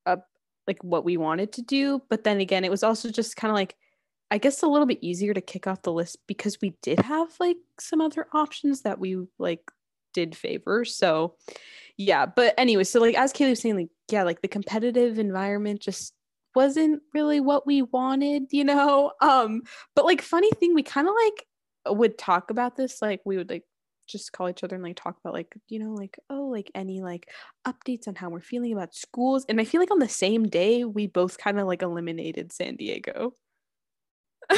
[0.05, 0.19] a
[0.67, 2.01] like what we wanted to do.
[2.09, 3.75] But then again, it was also just kind of like
[4.31, 7.27] I guess a little bit easier to kick off the list because we did have
[7.39, 9.69] like some other options that we like
[10.13, 10.85] did favor.
[10.85, 11.35] So
[11.97, 15.81] yeah, but anyway, so like as Kaylee was saying, like, yeah, like the competitive environment
[15.81, 16.13] just
[16.55, 19.11] wasn't really what we wanted, you know?
[19.21, 19.63] Um,
[19.95, 23.49] but like funny thing, we kind of like would talk about this, like we would
[23.49, 23.63] like
[24.07, 27.01] just call each other and like talk about like you know like oh like any
[27.01, 27.29] like
[27.65, 30.83] updates on how we're feeling about schools and i feel like on the same day
[30.83, 33.33] we both kind of like eliminated san diego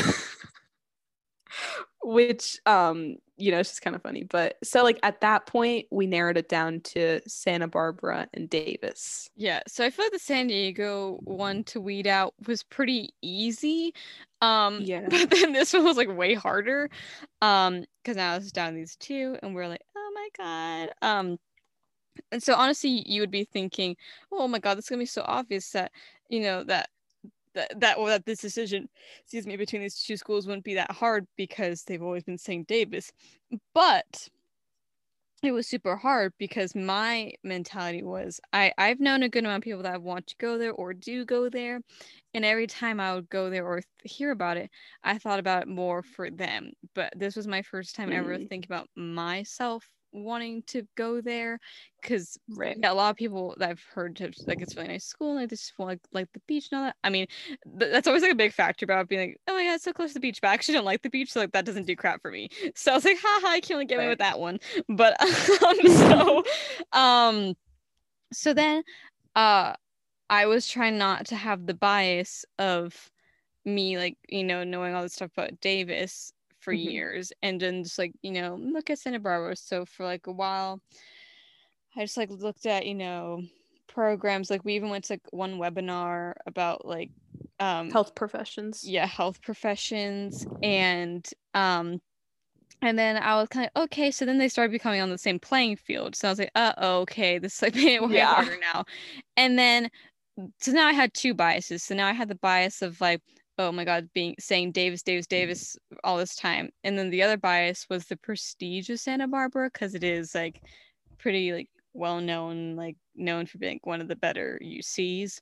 [2.03, 5.85] which um you know it's just kind of funny but so like at that point
[5.89, 9.29] we narrowed it down to santa barbara and davis.
[9.35, 13.93] Yeah so i feel like the san diego one to weed out was pretty easy
[14.41, 15.05] um yeah.
[15.09, 16.89] but then this one was like way harder
[17.41, 21.39] um because now it's down these two and we're like oh my god um
[22.31, 23.95] and so honestly you would be thinking
[24.31, 25.91] oh my god this is gonna be so obvious that
[26.29, 26.89] you know that
[27.55, 28.89] that that or that this decision,
[29.21, 32.67] excuse me, between these two schools wouldn't be that hard because they've always been St.
[32.67, 33.11] Davis.
[33.73, 34.29] But
[35.43, 39.63] it was super hard because my mentality was I I've known a good amount of
[39.63, 41.81] people that want to go there or do go there,
[42.33, 44.69] and every time I would go there or th- hear about it,
[45.03, 46.71] I thought about it more for them.
[46.95, 48.15] But this was my first time mm.
[48.15, 51.59] ever thinking about myself wanting to go there
[52.01, 52.77] because right.
[52.79, 55.39] yeah, a lot of people that I've heard to, like it's really nice school and
[55.39, 56.95] like they just want like, like the beach and all that.
[57.03, 57.27] I mean,
[57.79, 59.93] th- that's always like a big factor about being like, oh my god, it's so
[59.93, 61.87] close to the beach, but I actually don't like the beach, so like that doesn't
[61.87, 62.49] do crap for me.
[62.75, 64.05] So I was like, haha, I can't really get right.
[64.05, 64.59] me with that one.
[64.89, 66.43] But um, so
[66.91, 67.53] um,
[68.31, 68.83] so then
[69.35, 69.73] uh,
[70.29, 73.09] I was trying not to have the bias of
[73.65, 76.33] me like you know knowing all this stuff about Davis
[76.63, 76.89] for mm-hmm.
[76.89, 80.31] years and then just like you know look at santa barbara so for like a
[80.31, 80.81] while
[81.95, 83.41] i just like looked at you know
[83.87, 87.11] programs like we even went to like, one webinar about like
[87.59, 91.99] um health professions yeah health professions and um
[92.81, 94.11] and then I was kind of okay.
[94.11, 96.17] So then they started becoming on the same playing field.
[96.17, 98.33] So I was like, uh oh, okay, this is like way yeah.
[98.35, 98.83] harder now.
[99.37, 99.89] And then
[100.59, 101.83] so now I had two biases.
[101.83, 103.21] So now I had the bias of like,
[103.57, 106.69] oh my god being saying davis davis davis all this time.
[106.83, 110.61] And then the other bias was the prestige of santa barbara because it is like
[111.17, 115.39] pretty like well known like known for being one of the better ucs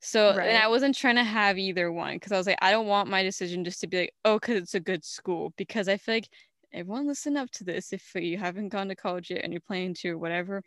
[0.00, 0.48] so right.
[0.48, 3.10] and i wasn't trying to have either one because i was like i don't want
[3.10, 6.14] my decision just to be like oh because it's a good school because i feel
[6.14, 6.28] like
[6.72, 9.94] everyone listen up to this if you haven't gone to college yet and you're planning
[9.94, 10.62] to or whatever.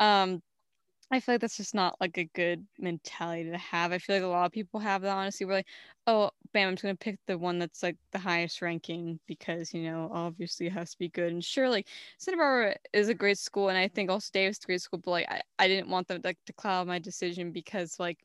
[0.00, 0.40] Um
[1.10, 3.92] I feel like that's just not like a good mentality to have.
[3.92, 5.46] I feel like a lot of people have that honestly.
[5.46, 5.66] We're like,
[6.06, 9.84] oh, bam, I'm just gonna pick the one that's like the highest ranking because you
[9.90, 11.32] know obviously it has to be good.
[11.32, 11.88] And sure, like
[12.18, 15.00] Santa Barbara is a great school, and I think also Davis is a great school.
[15.02, 18.18] But like, I, I didn't want them like to cloud my decision because like.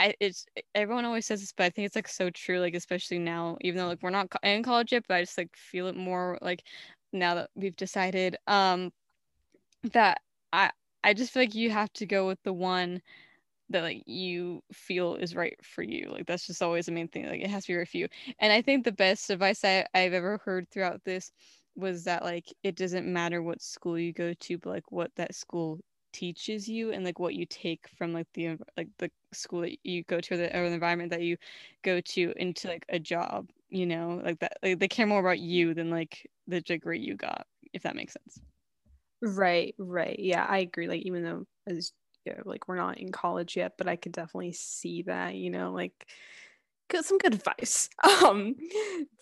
[0.00, 0.46] I, it's
[0.76, 2.60] everyone always says this, but I think it's like so true.
[2.60, 5.56] Like especially now, even though like we're not in college yet, but I just like
[5.56, 6.62] feel it more like
[7.12, 8.92] now that we've decided um
[9.92, 10.20] that
[10.52, 10.70] I
[11.04, 13.02] I just feel like you have to go with the one
[13.70, 16.10] that like you feel is right for you.
[16.10, 17.26] Like that's just always the main thing.
[17.28, 18.08] Like it has to be right for you.
[18.40, 21.32] And I think the best advice I, I've ever heard throughout this
[21.76, 25.34] was that like it doesn't matter what school you go to, but like what that
[25.34, 25.80] school
[26.12, 30.02] teaches you and like what you take from like the like the school that you
[30.04, 31.36] go to or the, or the environment that you
[31.82, 35.38] go to into like a job you know like that like they care more about
[35.38, 38.40] you than like the degree you got if that makes sense
[39.22, 40.18] Right, right.
[40.18, 40.88] Yeah, I agree.
[40.88, 41.92] Like even though as
[42.24, 45.50] you know, like we're not in college yet, but I could definitely see that, you
[45.50, 45.92] know, like
[46.90, 47.90] good some good advice.
[48.24, 48.56] Um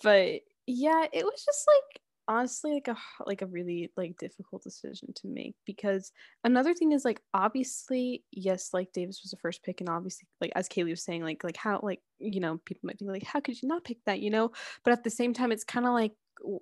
[0.02, 5.12] but yeah, it was just like honestly like a like a really like difficult decision
[5.14, 6.12] to make because
[6.44, 10.52] another thing is like obviously yes like Davis was the first pick and obviously like
[10.56, 13.40] as Kaylee was saying like like how like you know people might think like how
[13.40, 14.50] could you not pick that you know
[14.84, 16.12] but at the same time it's kind of like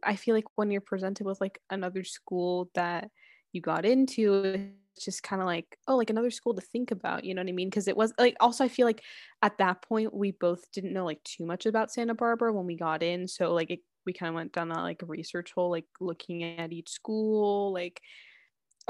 [0.02, 3.10] I feel like when you're presented with like another school that
[3.54, 7.24] you got into it's just kind of like oh like another school to think about
[7.24, 7.68] you know what i mean?
[7.68, 9.02] Because it was like also i feel like
[9.42, 12.76] at that point we both didn't know like too much about santa barbara when we
[12.76, 15.86] got in so like it, we kind of went down that like research hole like
[16.00, 18.00] looking at each school like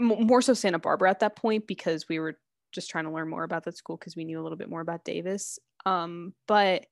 [0.00, 2.38] m- more so santa barbara at that point because we were
[2.72, 4.80] just trying to learn more about that school because we knew a little bit more
[4.80, 6.86] about davis um but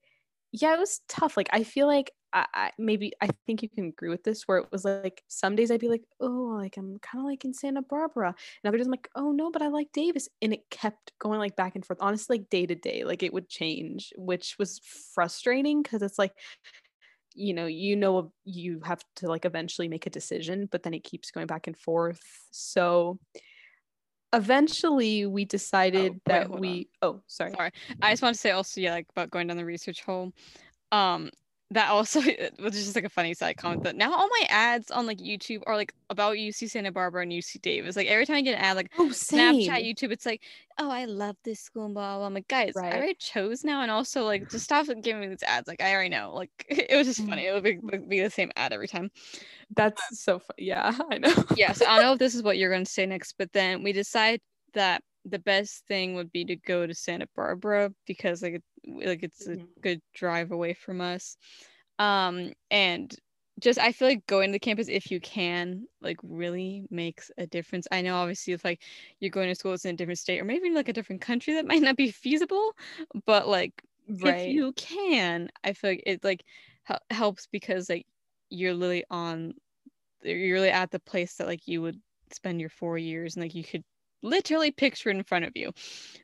[0.53, 3.87] yeah it was tough like i feel like I, I, maybe I think you can
[3.87, 6.99] agree with this where it was like some days I'd be like, oh, like I'm
[6.99, 8.29] kind of like in Santa Barbara.
[8.29, 10.29] And other days I'm like, oh no, but I like Davis.
[10.41, 11.99] And it kept going like back and forth.
[12.01, 14.81] Honestly, like day to day, like it would change, which was
[15.15, 16.33] frustrating because it's like,
[17.35, 21.05] you know, you know you have to like eventually make a decision, but then it
[21.05, 22.21] keeps going back and forth.
[22.51, 23.19] So
[24.33, 27.09] eventually we decided oh, that wait, we on.
[27.09, 27.53] oh sorry.
[27.53, 27.71] Sorry.
[28.01, 30.33] I just want to say also, yeah, like about going down the research hole.
[30.91, 31.31] Um,
[31.73, 32.21] that also
[32.59, 35.63] was just like a funny side comment that now all my ads on like YouTube
[35.67, 37.97] are like about UC Santa Barbara and UC Davis.
[37.97, 40.43] Like every time I get an ad, like oh, Snapchat, YouTube, it's like,
[40.79, 42.27] oh, I love this school and blah blah.
[42.27, 42.93] I'm like, guys, right.
[42.93, 45.67] I already chose now, and also like just stop giving me these ads.
[45.67, 46.33] Like I already know.
[46.35, 47.45] Like it was just funny.
[47.45, 47.47] Mm.
[47.47, 49.11] It would be, be the same ad every time.
[49.75, 50.67] That's so funny.
[50.67, 51.35] Yeah, I know.
[51.57, 53.53] yeah, so I don't know if this is what you're going to say next, but
[53.53, 54.41] then we decide
[54.75, 59.47] that the best thing would be to go to Santa Barbara because like like it's
[59.47, 59.65] a mm-hmm.
[59.81, 61.37] good drive away from us
[61.99, 63.17] um and
[63.61, 67.47] just I feel like going to the campus if you can like really makes a
[67.47, 67.87] difference.
[67.93, 68.83] I know obviously if like
[69.21, 71.55] you're going to school it's in a different state or maybe like a different country
[71.55, 72.73] that might not be feasible,
[73.27, 73.73] but like
[74.09, 74.49] right.
[74.49, 76.45] if you can, I feel like it like
[77.11, 78.07] helps because like
[78.51, 79.55] you're literally on
[80.23, 82.01] you're really at the place that like you would
[82.33, 83.85] spend your 4 years and like you could
[84.23, 85.73] literally picture in front of you.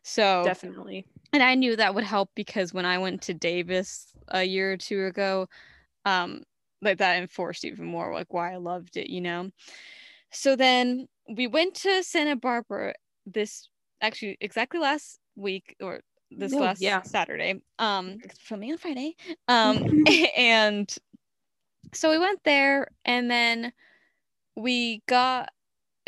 [0.02, 1.06] So definitely.
[1.32, 4.76] And I knew that would help because when I went to Davis a year or
[4.76, 5.48] two ago,
[6.04, 6.42] um,
[6.80, 9.50] like that enforced even more like why I loved it, you know.
[10.30, 12.94] So then we went to Santa Barbara
[13.26, 13.68] this
[14.00, 17.02] actually exactly last week or this no, last yeah.
[17.02, 17.60] Saturday.
[17.78, 19.16] Um filming on Friday.
[19.48, 20.04] Um
[20.36, 20.94] and
[21.94, 23.72] so we went there and then
[24.56, 25.50] we got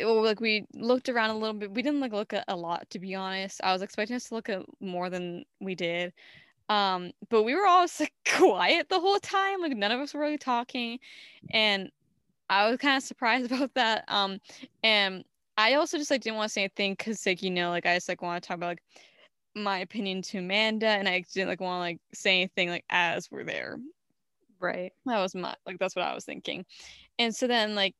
[0.04, 1.72] well, like we looked around a little bit.
[1.72, 3.60] We didn't like look at a lot to be honest.
[3.62, 6.12] I was expecting us to look at more than we did.
[6.68, 9.60] Um, but we were all just, like quiet the whole time.
[9.60, 10.98] Like none of us were really talking.
[11.50, 11.90] And
[12.48, 14.04] I was kind of surprised about that.
[14.08, 14.38] Um,
[14.82, 15.24] and
[15.58, 17.96] I also just like didn't want to say anything because like, you know, like I
[17.96, 18.82] just like want to talk about like
[19.54, 23.30] my opinion to Amanda and I didn't like want to like say anything like as
[23.30, 23.78] we're there.
[24.60, 24.92] Right.
[25.06, 26.64] That was my like that's what I was thinking.
[27.18, 27.94] And so then like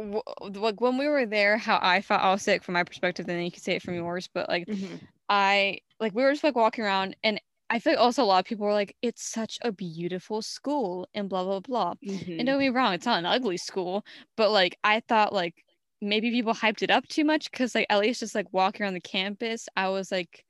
[0.00, 3.42] like when we were there, how I felt, I'll say it from my perspective, then
[3.42, 4.28] you can say it from yours.
[4.32, 4.96] But like, mm-hmm.
[5.28, 8.40] I like we were just like walking around, and I feel like also a lot
[8.40, 11.94] of people were like, "It's such a beautiful school," and blah blah blah.
[12.04, 12.38] Mm-hmm.
[12.38, 14.04] And don't be wrong, it's not an ugly school,
[14.36, 15.54] but like I thought like
[16.02, 18.94] maybe people hyped it up too much because like at least just like walking around
[18.94, 20.44] the campus, I was like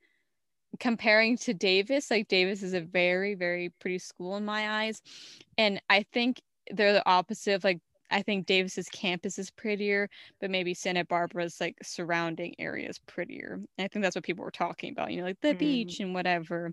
[0.79, 5.01] comparing to Davis, like Davis is a very very pretty school in my eyes,
[5.57, 6.41] and I think
[6.71, 7.81] they're the opposite of like
[8.11, 10.09] I think Davis's campus is prettier,
[10.39, 13.53] but maybe Santa Barbara's like surrounding area is prettier.
[13.77, 15.59] And I think that's what people were talking about, you know, like the mm.
[15.59, 16.71] beach and whatever.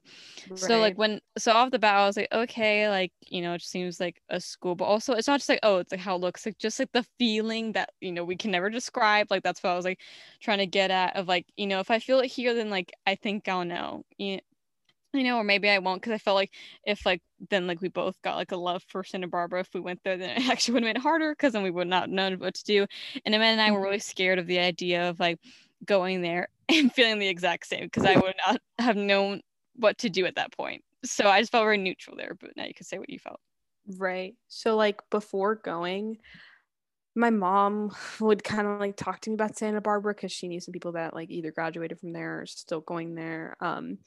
[0.49, 0.59] Right.
[0.59, 3.63] So like when so off the bat, I was like, okay, like, you know, it
[3.63, 6.21] seems like a school, but also it's not just like, oh, it's like how it
[6.21, 9.31] looks, like just like the feeling that, you know, we can never describe.
[9.31, 10.01] Like that's what I was like
[10.41, 12.93] trying to get at of like, you know, if I feel it here, then like
[13.07, 14.05] I think I'll know.
[14.19, 14.41] You know,
[15.13, 16.53] you know, or maybe I won't because I felt like
[16.85, 19.81] if like then like we both got like a love for Santa Barbara if we
[19.81, 22.11] went there, then it actually would have made it harder because then we would not
[22.11, 22.87] know what to do.
[23.25, 23.85] And Amanda and I were mm-hmm.
[23.85, 25.39] really scared of the idea of like
[25.85, 29.41] going there and feeling the exact same because I would not have known
[29.77, 30.83] what to do at that point.
[31.05, 32.37] So I just felt very neutral there.
[32.39, 33.41] But now you can say what you felt.
[33.97, 34.35] Right.
[34.49, 36.19] So like before going,
[37.15, 37.91] my mom
[38.21, 40.93] would kind of like talk to me about Santa Barbara because she knew some people
[40.93, 43.57] that like either graduated from there or still going there.
[43.61, 43.99] Um,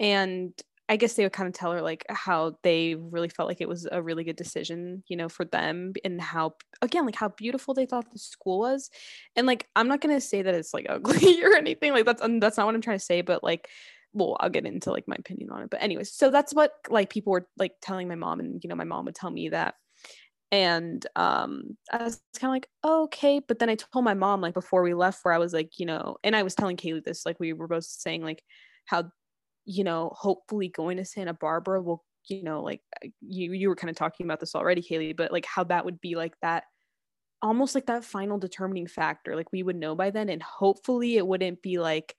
[0.00, 0.52] and
[0.88, 3.68] I guess they would kind of tell her like how they really felt like it
[3.68, 7.74] was a really good decision, you know, for them and how again like how beautiful
[7.74, 8.90] they thought the school was.
[9.36, 12.20] And like I'm not going to say that it's like ugly or anything like that's
[12.22, 13.68] um, that's not what I'm trying to say, but like
[14.12, 15.70] well, I'll get into like my opinion on it.
[15.70, 18.74] But anyways, so that's what like people were like telling my mom and you know
[18.74, 19.76] my mom would tell me that
[20.52, 24.40] and um i was kind of like oh, okay but then i told my mom
[24.40, 27.04] like before we left where i was like you know and i was telling kaylee
[27.04, 28.42] this like we were both saying like
[28.86, 29.04] how
[29.70, 33.76] you know, hopefully going to Santa Barbara will, you know, like uh, you you were
[33.76, 36.64] kind of talking about this already, Kaylee, but like how that would be like that
[37.40, 39.36] almost like that final determining factor.
[39.36, 42.16] Like we would know by then and hopefully it wouldn't be like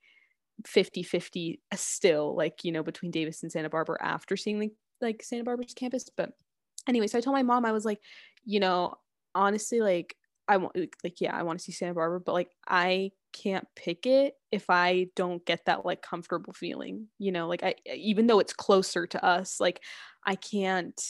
[0.66, 4.72] 50-50 still like, you know, between Davis and Santa Barbara after seeing like
[5.02, 6.08] like Santa Barbara's campus.
[6.16, 6.30] But
[6.88, 8.00] anyway, so I told my mom I was like,
[8.46, 8.94] you know,
[9.34, 10.16] honestly like
[10.48, 14.06] I want like yeah, I want to see Santa Barbara, but like I can't pick
[14.06, 17.08] it if I don't get that like comfortable feeling.
[17.18, 19.80] You know, like I even though it's closer to us, like
[20.26, 21.00] I can't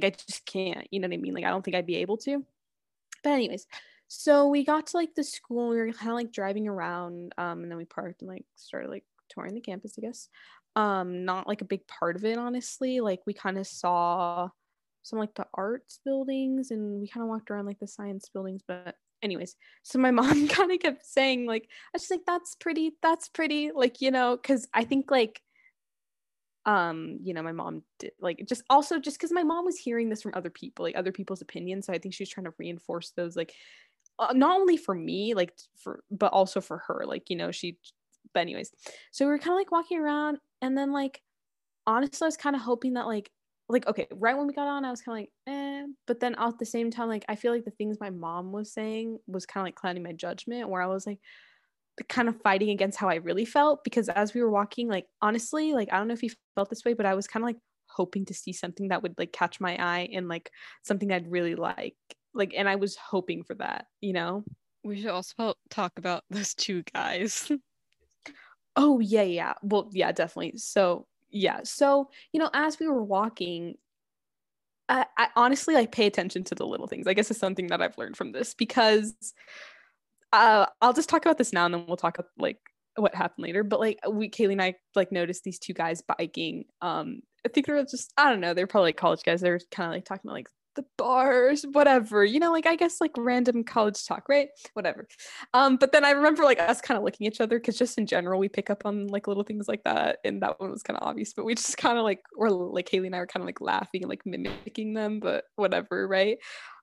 [0.00, 1.34] like I just can't, you know what I mean?
[1.34, 2.44] Like I don't think I'd be able to.
[3.22, 3.66] But anyways,
[4.08, 7.62] so we got to like the school, we were kind of like driving around, um,
[7.62, 10.28] and then we parked and like started like touring the campus, I guess.
[10.74, 13.00] Um, not like a big part of it, honestly.
[13.00, 14.48] Like we kind of saw
[15.02, 18.62] some like the arts buildings and we kind of walked around like the science buildings
[18.66, 19.56] but anyways.
[19.82, 23.70] So my mom kind of kept saying like i was like that's pretty that's pretty
[23.74, 25.40] like you know because i think like
[26.64, 30.08] um you know my mom did like just also just because my mom was hearing
[30.08, 32.54] this from other people like other people's opinions so i think she was trying to
[32.56, 33.52] reinforce those like
[34.20, 35.52] uh, not only for me like
[35.82, 37.76] for but also for her like you know she
[38.32, 38.72] but anyways.
[39.10, 41.20] So we were kind of like walking around and then like
[41.86, 43.30] honestly i was kind of hoping that like
[43.68, 46.34] like okay right when we got on i was kind of like eh but then
[46.38, 49.46] at the same time like i feel like the things my mom was saying was
[49.46, 51.18] kind of like clouding my judgment where i was like
[52.08, 55.74] kind of fighting against how i really felt because as we were walking like honestly
[55.74, 57.58] like i don't know if you felt this way but i was kind of like
[57.88, 60.50] hoping to see something that would like catch my eye and like
[60.82, 61.96] something i'd really like
[62.34, 64.44] like and i was hoping for that you know?
[64.84, 67.50] We should also talk about those two guys.
[68.74, 69.52] Oh yeah yeah.
[69.62, 70.54] Well yeah definitely.
[70.56, 73.74] So yeah so you know as we were walking
[74.88, 77.06] I, I honestly like pay attention to the little things.
[77.06, 79.14] I guess is something that I've learned from this because
[80.32, 82.58] uh, I'll just talk about this now and then we'll talk about like
[82.96, 83.64] what happened later.
[83.64, 86.64] But like we, Kaylee and I, like noticed these two guys biking.
[86.80, 88.54] Um, I think they're just I don't know.
[88.54, 89.40] They're probably like college guys.
[89.40, 93.00] They're kind of like talking about like the bars, whatever, you know, like I guess
[93.00, 94.48] like random college talk, right?
[94.74, 95.06] Whatever.
[95.54, 97.98] Um, but then I remember like us kind of looking at each other because just
[97.98, 100.82] in general we pick up on like little things like that, and that one was
[100.82, 101.32] kind of obvious.
[101.34, 103.60] But we just kind of like, or like Kaylee and I were kind of like
[103.60, 106.38] laughing and like mimicking them, but whatever, right?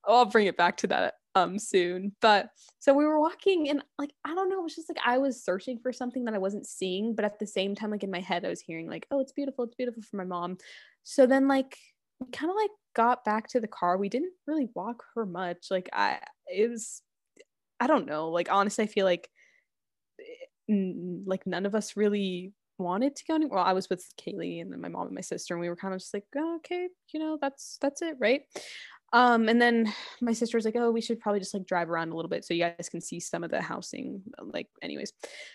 [0.05, 2.15] I'll bring it back to that um soon.
[2.21, 2.49] But
[2.79, 5.43] so we were walking and like I don't know, it was just like I was
[5.43, 8.19] searching for something that I wasn't seeing, but at the same time, like in my
[8.19, 10.57] head, I was hearing like, oh, it's beautiful, it's beautiful for my mom.
[11.03, 11.77] So then like
[12.33, 13.97] kind of like got back to the car.
[13.97, 15.67] We didn't really walk her much.
[15.69, 17.01] Like I it was
[17.79, 18.29] I don't know.
[18.29, 19.29] Like honestly, I feel like
[20.19, 20.83] eh,
[21.25, 23.57] like none of us really wanted to go anywhere.
[23.57, 25.75] Well, I was with Kaylee and then my mom and my sister, and we were
[25.75, 28.41] kind of just like, oh, okay, you know, that's that's it, right?
[29.11, 29.91] Um, and then
[30.21, 32.45] my sister was like, oh, we should probably just like drive around a little bit
[32.45, 34.21] so you guys can see some of the housing.
[34.39, 35.13] Like, anyways.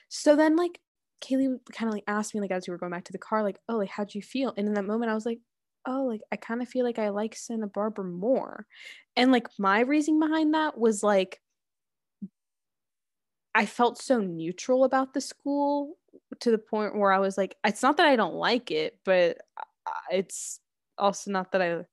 [0.08, 0.80] So then like
[1.22, 3.42] Kaylee kind of like asked me, like, as we were going back to the car,
[3.42, 4.52] like, oh, like, how'd you feel?
[4.56, 5.38] And in that moment, I was like,
[5.86, 8.66] oh, like, I kind of feel like I like Santa Barbara more.
[9.16, 11.40] And like, my reasoning behind that was like,
[13.54, 15.96] I felt so neutral about the school
[16.40, 19.38] to the point where I was like, it's not that I don't like it, but
[20.10, 20.60] it's
[20.98, 21.84] also not that I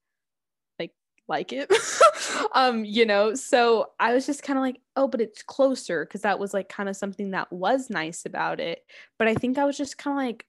[0.78, 0.92] like
[1.28, 1.72] like it
[2.52, 6.22] um you know so i was just kind of like oh but it's closer because
[6.22, 8.84] that was like kind of something that was nice about it
[9.18, 10.46] but i think i was just kind of like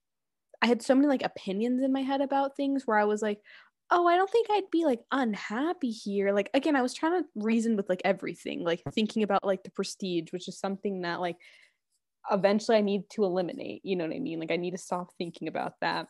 [0.63, 3.39] i had so many like opinions in my head about things where i was like
[3.91, 6.33] oh i don't think i'd be like unhappy here.
[6.33, 9.71] Like again i was trying to reason with like everything like thinking about like the
[9.71, 11.35] prestige which is something that like
[12.31, 14.39] eventually i need to eliminate you know what i mean?
[14.39, 16.07] Like i need to stop thinking about that.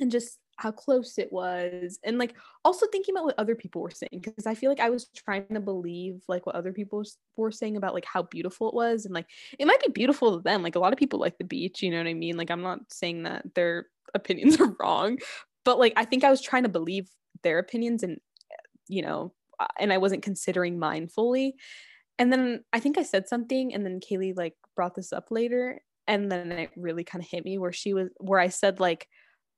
[0.00, 2.34] And just how close it was and like
[2.64, 5.46] also thinking about what other people were saying because i feel like i was trying
[5.52, 7.04] to believe like what other people
[7.36, 9.26] were saying about like how beautiful it was and like
[9.58, 11.90] it might be beautiful to them like a lot of people like the beach you
[11.90, 12.36] know what i mean?
[12.36, 15.18] Like i'm not saying that their opinions are wrong
[15.64, 17.10] but like i think i was trying to believe
[17.42, 18.18] their opinions and
[18.88, 21.56] you know uh, and i wasn't considering mine fully
[22.18, 25.82] and then i think i said something and then kaylee like brought this up later
[26.06, 29.06] and then it really kind of hit me where she was where i said like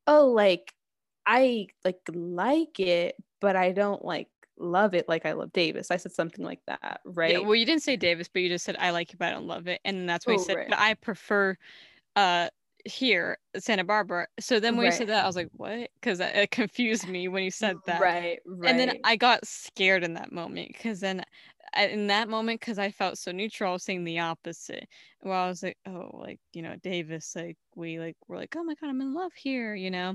[0.08, 0.72] oh like
[1.28, 4.28] I like like it, but I don't like
[4.58, 5.90] love it like I love Davis.
[5.90, 7.32] I said something like that, right?
[7.32, 9.32] Yeah, well, you didn't say Davis, but you just said I like it, but I
[9.32, 10.56] don't love it, and that's what oh, you said.
[10.56, 10.70] Right.
[10.70, 11.54] But I prefer
[12.16, 12.48] uh
[12.86, 14.26] here Santa Barbara.
[14.40, 14.92] So then when right.
[14.92, 15.90] you said that, I was like, what?
[16.00, 18.00] Because it confused me when you said that.
[18.00, 18.70] Right, right.
[18.70, 21.22] And then I got scared in that moment because then
[21.76, 24.88] in that moment because I felt so neutral, I was saying the opposite.
[25.20, 28.62] Where I was like, oh, like you know, Davis, like we like we're like, oh
[28.62, 30.14] my god, I'm in love here, you know.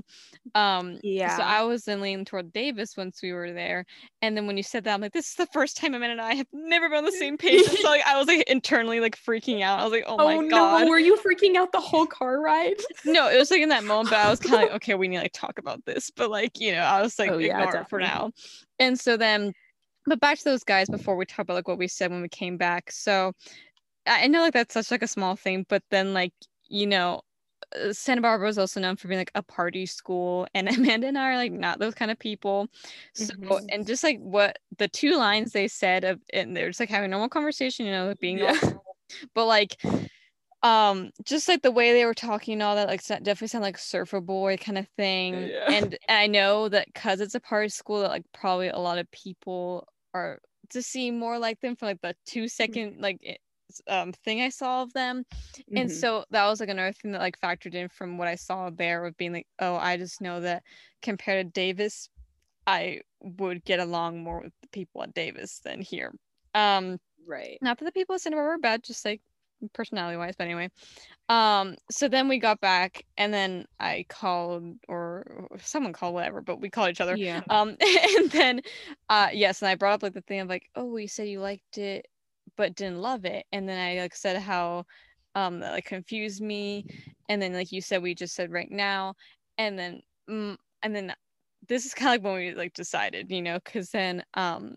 [0.54, 1.36] Um, yeah.
[1.36, 3.84] So I was then leaning toward Davis once we were there,
[4.22, 6.20] and then when you said that, I'm like, this is the first time Amanda and
[6.22, 7.66] I have never been on the same page.
[7.66, 9.80] so like I was like internally like freaking out.
[9.80, 10.84] I was like, oh, oh my god.
[10.84, 12.76] No, were you freaking out the whole car ride?
[13.04, 15.08] no, it was like in that moment, but I was kind of like, okay, we
[15.08, 17.60] need to like talk about this, but like you know, I was like, oh, ignore
[17.60, 18.30] yeah, it for now.
[18.78, 19.52] And so then
[20.06, 22.28] but back to those guys before we talk about like what we said when we
[22.28, 23.32] came back so
[24.06, 26.32] i know like that's such like a small thing but then like
[26.68, 27.20] you know
[27.74, 31.18] uh, Santa Barbara is also known for being like a party school, and Amanda and
[31.18, 32.68] I are like not those kind of people.
[33.14, 33.66] So, mm-hmm.
[33.70, 37.06] and just like what the two lines they said of, and they're just like having
[37.06, 38.52] a normal conversation, you know, like being yeah.
[38.52, 38.84] normal,
[39.34, 39.82] but like,
[40.62, 43.78] um, just like the way they were talking and all that, like definitely sound like
[43.78, 45.34] surfer boy kind of thing.
[45.34, 45.70] Yeah.
[45.70, 48.98] And, and I know that because it's a party school, that like probably a lot
[48.98, 53.00] of people or to see more like them for like the two mm-hmm.
[53.00, 53.40] like
[53.88, 55.24] um thing I saw of them.
[55.56, 55.76] Mm-hmm.
[55.76, 58.70] And so that was like another thing that like factored in from what I saw
[58.70, 60.62] there of being like, oh, I just know that
[61.02, 62.08] compared to Davis,
[62.66, 66.14] I would get along more with the people at Davis than here.
[66.54, 67.58] Um right.
[67.60, 69.20] Not that the people at Barbara were bad, just like
[69.72, 70.70] personality wise, but anyway.
[71.28, 76.60] Um, so then we got back and then I called or someone called whatever, but
[76.60, 77.16] we called each other.
[77.16, 77.40] Yeah.
[77.48, 78.60] Um and then
[79.08, 81.40] uh yes, and I brought up like the thing of like, oh, you said you
[81.40, 82.06] liked it
[82.56, 83.46] but didn't love it.
[83.52, 84.84] And then I like said how
[85.34, 86.86] um that like confused me.
[87.28, 89.14] And then like you said we just said right now.
[89.58, 91.14] And then mm, and then
[91.68, 94.76] this is kind of like when we like decided, you know, because then um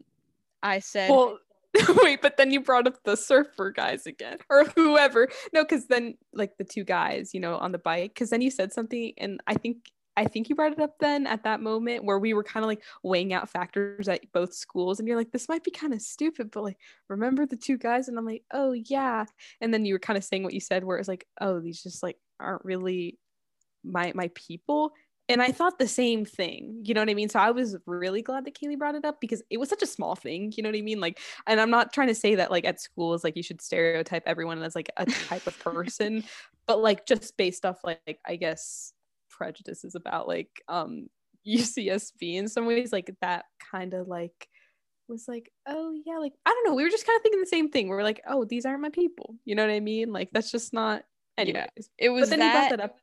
[0.64, 1.38] I said well,
[2.04, 5.28] Wait, but then you brought up the surfer guys again, or whoever.
[5.54, 8.14] No, because then like the two guys, you know, on the bike.
[8.14, 9.78] Because then you said something, and I think
[10.16, 12.68] I think you brought it up then at that moment where we were kind of
[12.68, 16.02] like weighing out factors at both schools, and you're like, this might be kind of
[16.02, 16.78] stupid, but like,
[17.08, 18.08] remember the two guys?
[18.08, 19.26] And I'm like, oh yeah.
[19.62, 21.84] And then you were kind of saying what you said, where it's like, oh, these
[21.84, 23.18] just like aren't really
[23.84, 24.92] my my people
[25.30, 26.82] and I thought the same thing.
[26.84, 27.30] You know what I mean?
[27.30, 29.88] So I was really glad that Kaylee brought it up because it was such a
[29.88, 30.54] small thing.
[30.56, 31.02] You know what I mean?
[31.02, 34.24] Like, and I'm not trying to say that like at schools, like you should stereotype
[34.26, 36.24] everyone as like a type of person,
[36.68, 38.94] but like just based off like I guess
[39.30, 41.08] prejudices about like um
[41.48, 44.48] UCSB in some ways, like that kind of like
[45.10, 46.76] was like, oh yeah, like I don't know.
[46.76, 47.90] We were just kind of thinking the same thing.
[47.90, 49.36] We were like, oh, these aren't my people.
[49.44, 50.14] You know what I mean?
[50.14, 51.04] Like that's just not.
[51.38, 52.98] Anyways, yeah, it was but then that, he brought that up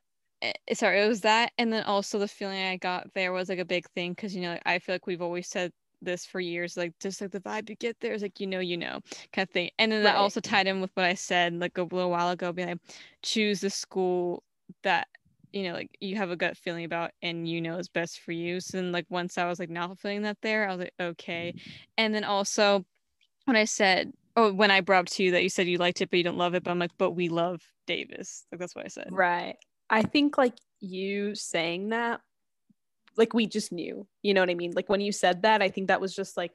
[0.45, 3.49] Eh, eh, sorry it was that and then also the feeling i got there was
[3.49, 6.39] like a big thing because you know i feel like we've always said this for
[6.39, 8.99] years like just like the vibe you get there is like you know you know
[9.33, 10.11] kind of thing and then right.
[10.11, 12.77] that also tied in with what i said like a little while ago being like
[13.23, 14.43] choose the school
[14.83, 15.07] that
[15.51, 18.33] you know like you have a gut feeling about and you know is best for
[18.33, 18.59] you.
[18.59, 21.55] So then like once i was like not feeling that there i was like okay.
[21.97, 22.85] And then also
[23.45, 26.01] when i said oh when i brought up to you that you said you liked
[26.01, 28.45] it but you don't love it but i'm like but we love davis.
[28.51, 29.07] Like that's what i said.
[29.11, 29.55] Right
[29.89, 32.21] I think like you saying that,
[33.17, 34.73] like we just knew, you know what I mean?
[34.75, 36.53] Like when you said that, I think that was just like,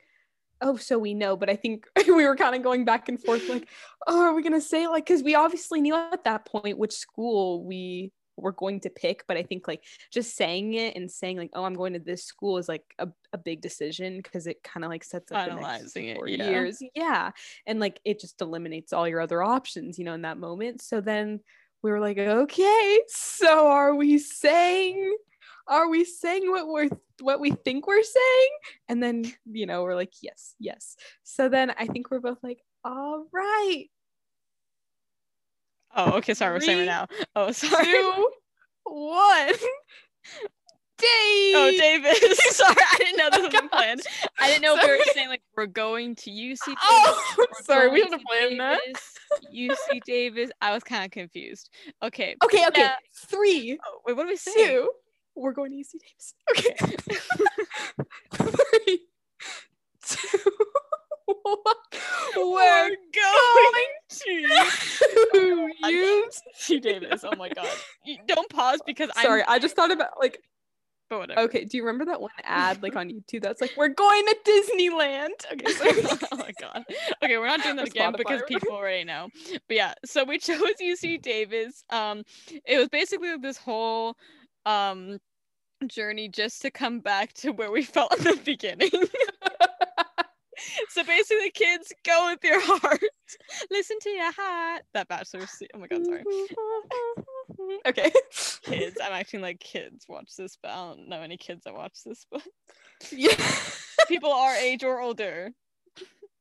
[0.61, 1.37] oh, so we know.
[1.37, 3.69] But I think we were kind of going back and forth, like,
[4.07, 7.65] oh, are we gonna say like because we obviously knew at that point which school
[7.65, 9.25] we were going to pick.
[9.27, 12.25] But I think like just saying it and saying like, oh, I'm going to this
[12.25, 16.09] school is like a, a big decision because it kind of like sets up analyzing
[16.09, 16.51] it yeah.
[16.51, 16.83] years.
[16.95, 17.31] Yeah.
[17.67, 20.83] And like it just eliminates all your other options, you know, in that moment.
[20.83, 21.41] So then
[21.83, 25.17] we were like, okay, so are we saying
[25.71, 26.89] are we saying what we're
[27.21, 28.49] what we think we're saying?
[28.89, 30.97] And then, you know, we're like, yes, yes.
[31.23, 33.87] So then I think we're both like, all right.
[35.95, 36.35] Oh, okay.
[36.35, 37.07] Sorry, we we're saying it now.
[37.37, 37.85] Oh, sorry.
[37.85, 38.31] Two,
[38.85, 39.55] one.
[41.75, 42.57] Oh, Davis.
[42.57, 44.03] sorry, I didn't know this oh, was planned.
[44.39, 44.85] I didn't know sorry.
[44.85, 46.67] if we were saying like we're going to UC.
[46.67, 48.81] Davis, oh, sorry, we have to plan that.
[49.55, 50.51] UC Davis.
[50.61, 51.71] I was kind of confused.
[52.03, 52.37] Okay.
[52.45, 52.67] Okay.
[52.67, 52.91] Okay.
[53.15, 53.79] Three.
[53.87, 54.67] Oh, wait, what are we saying?
[54.67, 54.91] Two.
[55.37, 56.35] We're going to UC Davis.
[56.51, 56.75] Okay.
[58.85, 59.07] Three.
[60.05, 60.39] Two.
[61.27, 61.57] One.
[62.37, 62.91] We're
[63.27, 64.43] oh going to
[66.63, 67.25] UC Davis.
[67.25, 67.69] Oh my god!
[68.27, 69.43] Don't pause because I'm sorry.
[69.47, 70.41] I just thought about like
[71.11, 71.41] but whatever.
[71.41, 74.37] Okay, do you remember that one ad like on YouTube that's like, we're going to
[74.47, 75.53] Disneyland?
[75.53, 75.73] Okay,
[76.19, 76.85] so oh my god.
[77.23, 78.17] Okay, we're not doing that again Spotify.
[78.19, 79.29] because people already know.
[79.69, 81.85] But yeah, so we chose UC Davis.
[81.91, 82.23] Um,
[82.65, 84.17] it was basically this whole
[84.65, 85.19] um
[85.87, 88.91] journey just to come back to where we felt in the beginning.
[90.91, 93.03] so basically, kids, go with your heart.
[93.71, 94.83] Listen to your heart.
[94.95, 95.47] That bachelor.
[95.75, 96.23] Oh my god, sorry.
[97.87, 98.11] okay.
[98.63, 98.97] kids.
[99.03, 102.27] I'm acting like kids watch this, but I don't know any kids that watch this.
[102.31, 102.43] But
[103.13, 103.35] yeah,
[104.09, 105.51] people our age or older.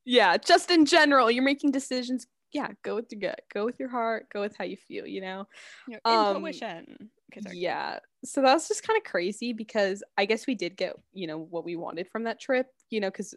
[0.06, 2.28] Yeah, just in general, you're making decisions.
[2.52, 3.42] Yeah, go with your gut.
[3.54, 4.28] Go with your heart.
[4.34, 5.06] Go with how you feel.
[5.06, 5.48] You know.
[5.88, 7.10] Your um, intuition.
[7.52, 8.00] Yeah.
[8.26, 11.38] So that was just kind of crazy because I guess we did get you know
[11.38, 12.68] what we wanted from that trip.
[12.90, 13.36] You know, because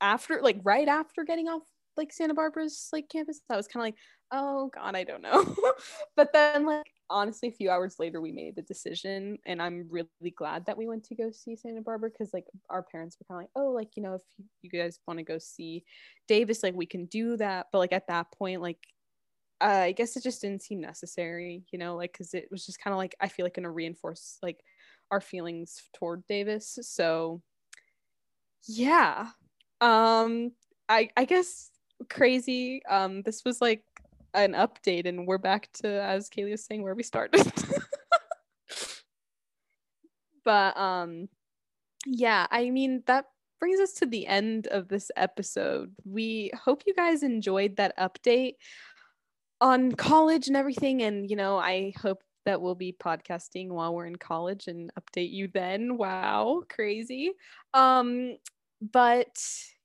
[0.00, 1.62] after like right after getting off
[1.96, 3.96] like Santa Barbara's like campus, I was kind of like,
[4.32, 5.54] oh god, I don't know.
[6.16, 10.34] but then like honestly, a few hours later, we made the decision, and I'm really
[10.36, 13.42] glad that we went to go see Santa Barbara because like our parents were kind
[13.42, 14.22] of like, oh, like you know, if
[14.62, 15.84] you, guys want to go see
[16.26, 17.66] Davis, like we can do that.
[17.72, 18.78] But like at that point, like
[19.60, 22.80] uh, I guess it just didn't seem necessary, you know, like because it was just
[22.80, 24.60] kind of like I feel like gonna reinforce like
[25.10, 26.78] our feelings toward Davis.
[26.82, 27.42] So
[28.66, 29.28] yeah,
[29.80, 30.52] um,
[30.88, 31.70] I I guess
[32.08, 32.82] crazy.
[32.88, 33.82] Um, this was like
[34.34, 37.50] an update and we're back to as Kaylee was saying where we started.
[40.44, 41.28] but um
[42.06, 43.26] yeah, I mean that
[43.60, 45.94] brings us to the end of this episode.
[46.04, 48.54] We hope you guys enjoyed that update
[49.60, 54.06] on college and everything and you know, I hope that we'll be podcasting while we're
[54.06, 55.96] in college and update you then.
[55.96, 57.32] Wow, crazy.
[57.74, 58.36] Um
[58.80, 59.36] but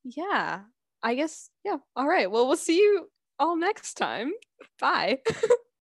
[0.03, 0.61] yeah,
[1.01, 1.77] I guess yeah.
[1.95, 2.29] All right.
[2.29, 3.09] Well, we'll see you
[3.43, 4.31] all next time.
[4.79, 5.19] Bye.